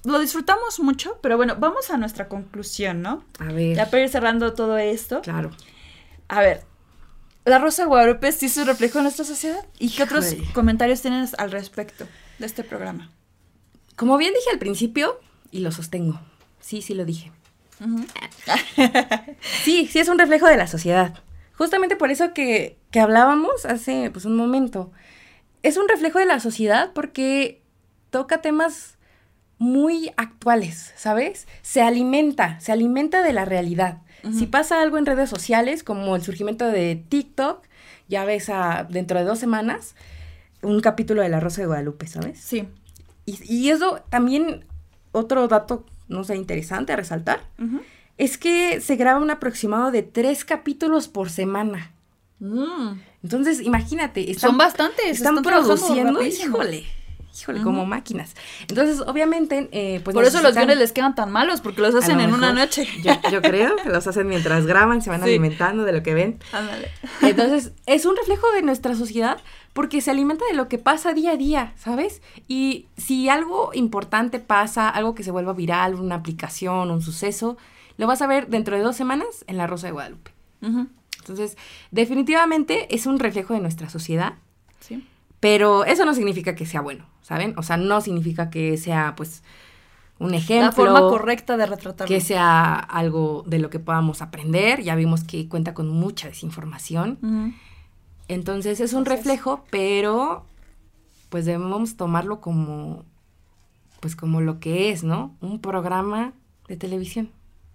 [0.05, 3.25] lo disfrutamos mucho, pero bueno, vamos a nuestra conclusión, ¿no?
[3.39, 3.77] a ver.
[3.77, 5.23] Ya para ir cerrando todo esto.
[5.23, 5.51] Claro.
[6.29, 6.63] A ver,
[7.45, 9.65] la Rosa de Guadalupe sí se reflejó en nuestra sociedad.
[9.79, 12.07] ¿Y qué otros comentarios tienes al respecto
[12.39, 13.11] de este programa?
[13.97, 15.21] Como bien dije al principio,
[15.51, 16.21] y lo sostengo.
[16.61, 17.31] Sí, sí lo dije.
[19.63, 21.15] Sí, sí es un reflejo de la sociedad.
[21.57, 24.91] Justamente por eso que, que hablábamos hace pues, un momento.
[25.63, 27.63] Es un reflejo de la sociedad porque
[28.11, 28.99] toca temas
[29.59, 31.47] muy actuales, ¿sabes?
[31.63, 34.03] Se alimenta, se alimenta de la realidad.
[34.33, 37.63] Si pasa algo en redes sociales, como el surgimiento de TikTok,
[38.09, 39.95] ya ves a, dentro de dos semanas
[40.63, 42.41] un capítulo de La Rosa de Guadalupe, ¿sabes?
[42.41, 42.67] Sí.
[43.27, 44.65] Y, y eso también,
[45.13, 47.41] otro dato, no sé, interesante a resaltar,
[48.19, 51.93] es que se graba un aproximado de tres capítulos por semana.
[52.41, 53.01] Mm.
[53.23, 55.19] Entonces, imagínate, están, Son bastantes.
[55.19, 56.59] están, produciendo, rapidísimo.
[57.41, 58.35] Híjole, como máquinas.
[58.69, 60.15] Entonces, obviamente, eh, pues...
[60.15, 62.87] Por eso los guiones les quedan tan malos, porque los hacen en una noche.
[63.03, 65.29] Yo, yo creo que los hacen mientras graban, se van Sí.
[65.31, 66.39] alimentando de lo que ven.
[66.53, 66.91] Ándale.
[67.23, 69.39] Entonces, es un reflejo de nuestra sociedad
[69.73, 72.23] porque se alimenta de lo que pasa día a día, ¿sabes?
[72.47, 77.57] Y si algo importante pasa, algo que se vuelva viral, una aplicación, un suceso,
[77.97, 80.31] lo vas a ver dentro de dos semanas en La Rosa de Guadalupe.
[81.19, 81.57] Entonces,
[81.91, 84.35] definitivamente es un reflejo de nuestra sociedad,
[84.81, 85.07] Sí.
[85.45, 87.53] Pero eso no significa que sea bueno, ¿saben?
[87.59, 89.43] O sea, no significa que sea, pues,
[90.19, 90.65] un ejemplo.
[90.65, 92.09] La forma correcta de retratarlo.
[92.09, 94.83] Que sea algo de lo que podamos aprender.
[94.83, 97.55] Ya vimos que cuenta con mucha desinformación.
[98.27, 99.09] Entonces es un es.
[99.09, 100.47] reflejo, pero
[101.29, 103.05] pues debemos tomarlo como
[104.01, 105.37] pues como lo que es, ¿no?
[105.43, 106.33] Un programa
[106.69, 107.31] de televisión.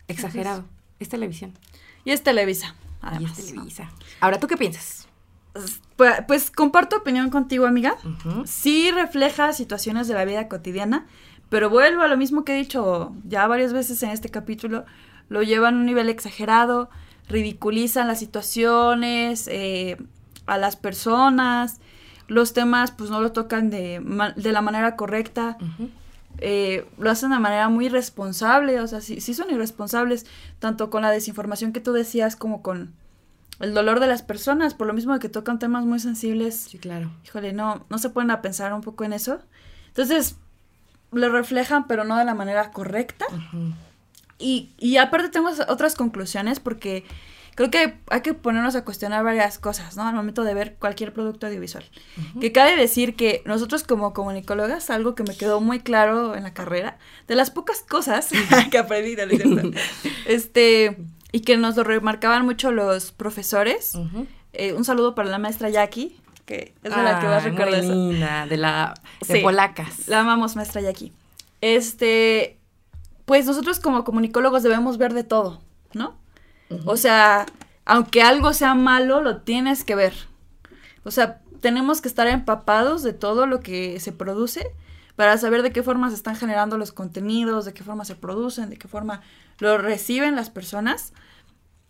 [0.07, 0.63] Exagerado.
[0.97, 1.53] Es televisión.
[2.03, 2.73] Y es Televisa.
[3.03, 3.61] Y además, es ¿no?
[3.61, 3.91] Televisa.
[4.21, 5.08] Ahora, ¿tú qué piensas?
[5.95, 7.95] Pues, pues comparto opinión contigo, amiga.
[8.45, 11.05] Sí refleja situaciones de la vida cotidiana,
[11.49, 14.85] pero vuelvo a lo mismo que he dicho ya varias veces en este capítulo.
[15.27, 16.89] Lo llevan a un nivel exagerado,
[17.27, 19.97] ridiculizan las situaciones, eh,
[20.45, 21.79] a las personas,
[22.27, 24.01] los temas pues no lo tocan de,
[24.35, 25.57] de la manera correcta.
[26.37, 30.25] Eh, lo hacen de manera muy responsable, o sea, sí, sí son irresponsables,
[30.59, 32.93] tanto con la desinformación que tú decías como con
[33.59, 36.67] el dolor de las personas, por lo mismo de que tocan temas muy sensibles.
[36.69, 37.11] Sí, claro.
[37.25, 39.39] Híjole, no, no se pueden a pensar un poco en eso.
[39.87, 40.37] Entonces,
[41.11, 43.25] lo reflejan, pero no de la manera correcta.
[44.37, 47.03] Y, y aparte tengo otras conclusiones porque
[47.59, 50.03] creo que hay que ponernos a cuestionar varias cosas, ¿no?
[50.03, 51.83] Al momento de ver cualquier producto audiovisual.
[52.39, 56.53] Que cabe decir que nosotros como comunicólogas, algo que me quedó muy claro en la
[56.53, 56.97] carrera,
[57.27, 58.29] de las pocas cosas
[58.71, 59.73] que aprendí de
[60.25, 60.97] este,
[61.31, 63.93] y que nos lo remarcaban mucho los profesores.
[64.53, 67.93] Eh, un saludo para la maestra Jackie, que es de la que recuerdo muy eso.
[67.93, 68.93] linda, de la
[69.27, 69.41] de Sí.
[69.43, 70.07] polacas.
[70.07, 71.13] La amamos, maestra Jackie.
[71.61, 72.57] Este,
[73.25, 75.61] pues nosotros como comunicólogos debemos ver de todo,
[75.93, 76.15] ¿no?
[76.85, 77.45] O sea,
[77.85, 80.13] aunque algo sea malo, lo tienes que ver.
[81.03, 84.67] O sea, tenemos que estar empapados de todo lo que se produce
[85.19, 88.69] para saber de qué forma se están generando los contenidos, de qué forma se producen,
[88.69, 89.21] de qué forma
[89.57, 91.11] lo reciben las personas.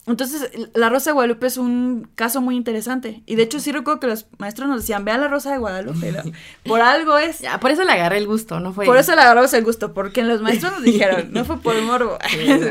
[0.08, 3.22] Entonces, la Rosa de Guadalupe es un caso muy interesante.
[3.28, 6.12] Y de hecho, sí recuerdo que los maestros nos decían, vea la Rosa de Guadalupe.
[6.12, 6.24] ¿no?
[6.64, 7.38] Por algo es.
[7.38, 8.88] Ya, por eso le agarré el gusto, ¿no fue?
[8.88, 12.18] Por eso le agarramos el gusto, porque los maestros nos dijeron, no fue por morbo.
[12.32, 12.68] Sí, no.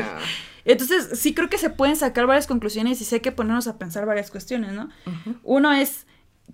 [0.65, 4.05] Entonces, sí creo que se pueden sacar varias conclusiones y hay que ponernos a pensar
[4.05, 4.89] varias cuestiones, ¿no?
[5.41, 6.05] Uno es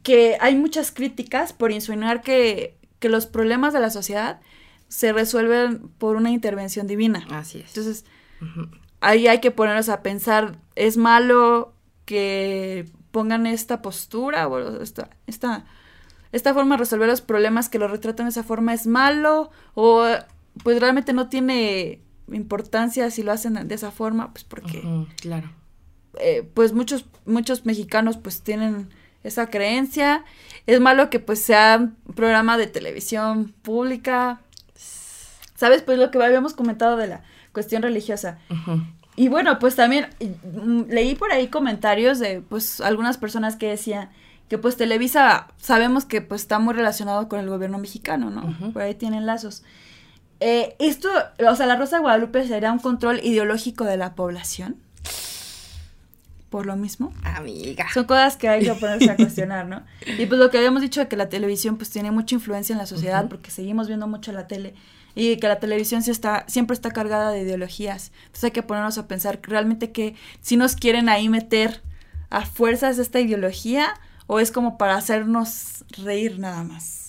[0.03, 4.41] que hay muchas críticas por insinuar que, que los problemas de la sociedad
[4.87, 7.25] se resuelven por una intervención divina.
[7.31, 7.67] Así es.
[7.69, 8.05] Entonces,
[9.01, 11.73] ahí hay que ponernos a pensar, ¿es malo
[12.05, 15.65] que pongan esta postura o esta, esta,
[16.31, 19.49] esta forma de resolver los problemas que lo retratan de esa forma es malo?
[19.73, 20.05] ¿O
[20.63, 24.31] pues realmente no tiene importancia si lo hacen de esa forma?
[24.31, 24.83] Pues porque
[25.19, 25.49] Claro.
[26.19, 28.89] eh, pues muchos, muchos mexicanos pues tienen
[29.27, 30.23] esa creencia.
[30.67, 34.41] Es malo que pues sea un programa de televisión pública.
[35.55, 35.81] ¿Sabes?
[35.81, 37.23] Pues lo que habíamos comentado de la
[37.53, 38.39] cuestión religiosa.
[39.15, 44.09] Y bueno, pues también mm, leí por ahí comentarios de pues algunas personas que decían
[44.49, 48.73] que pues Televisa sabemos que pues está muy relacionado con el gobierno mexicano, ¿no?
[48.73, 49.63] Por ahí tienen lazos.
[50.39, 51.09] Eh, esto,
[51.47, 54.75] o sea, la Rosa de Guadalupe sería un control ideológico de la población.
[56.55, 57.11] Por lo mismo.
[57.25, 57.85] Amiga.
[57.93, 59.83] Son cosas que hay que ponerse a cuestionar, ¿no?
[60.17, 62.79] Y pues lo que habíamos dicho de que la televisión pues tiene mucha influencia en
[62.79, 64.73] la sociedad porque seguimos viendo mucho la tele
[65.15, 68.13] y que la televisión sí está, siempre está cargada de ideologías.
[68.19, 71.81] Entonces hay que ponernos a pensar realmente que si nos quieren ahí meter
[72.29, 73.93] a fuerzas esta ideología
[74.25, 77.04] o es como para hacernos reír nada más.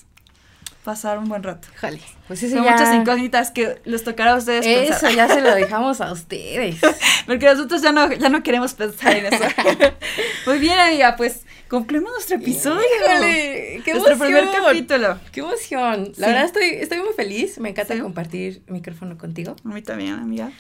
[0.87, 1.67] Pasar un buen rato.
[1.75, 2.01] Híjole.
[2.29, 2.71] Pues eso Son ya...
[2.75, 5.15] muchas incógnitas que les tocará a ustedes Eso pensar.
[5.17, 6.77] ya se lo dejamos a ustedes.
[7.27, 9.45] Porque nosotros ya no, ya no queremos pensar en eso.
[10.47, 12.81] Muy bien, amiga, pues concluimos nuestro episodio.
[13.01, 14.45] Híjole, qué Nuestro emoción.
[14.49, 15.19] primer capítulo.
[15.33, 16.13] Qué emoción.
[16.19, 16.33] La Sí.
[16.33, 17.59] verdad estoy, estoy muy feliz.
[17.59, 18.01] Me encanta Sí.
[18.01, 20.53] compartir micrófono contigo A mí también, amiga.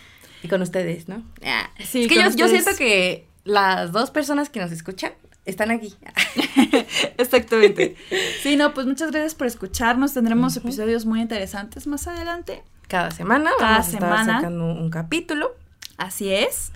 [0.42, 1.22] y con ustedes, ¿no?
[1.44, 5.12] Ah, Sí, es que yo, siento que las dos personas que nos escuchan
[5.47, 5.94] están aquí.
[7.18, 7.97] Exactamente.
[8.42, 10.14] Sí, no, pues muchas gracias por escucharnos.
[10.14, 12.62] Tendremos episodios muy interesantes más adelante.
[12.87, 14.37] Cada semana Cada vamos a estar semana.
[14.37, 15.57] sacando un capítulo.
[15.96, 16.70] Así es.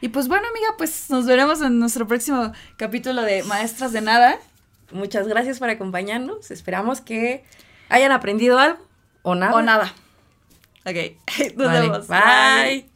[0.00, 4.38] Y pues bueno, amiga, pues nos veremos en nuestro próximo capítulo de Maestras de Nada.
[4.92, 6.50] Muchas gracias por acompañarnos.
[6.50, 7.44] Esperamos que
[7.88, 8.78] hayan aprendido algo
[9.22, 9.54] o nada.
[9.54, 9.92] O nada.
[10.84, 11.16] Ok.
[11.56, 12.06] Nos Vale, vemos.
[12.06, 12.86] Bye.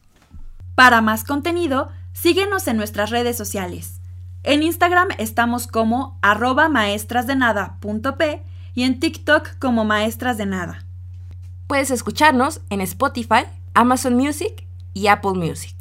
[0.75, 4.00] Para más contenido, síguenos en nuestras redes sociales.
[4.43, 8.43] En Instagram estamos como arroba maestrasdenada.p
[8.73, 10.85] y en TikTok como Maestras de Nada.
[11.67, 13.43] Puedes escucharnos en Spotify,
[13.75, 15.80] Amazon Music y Apple Music.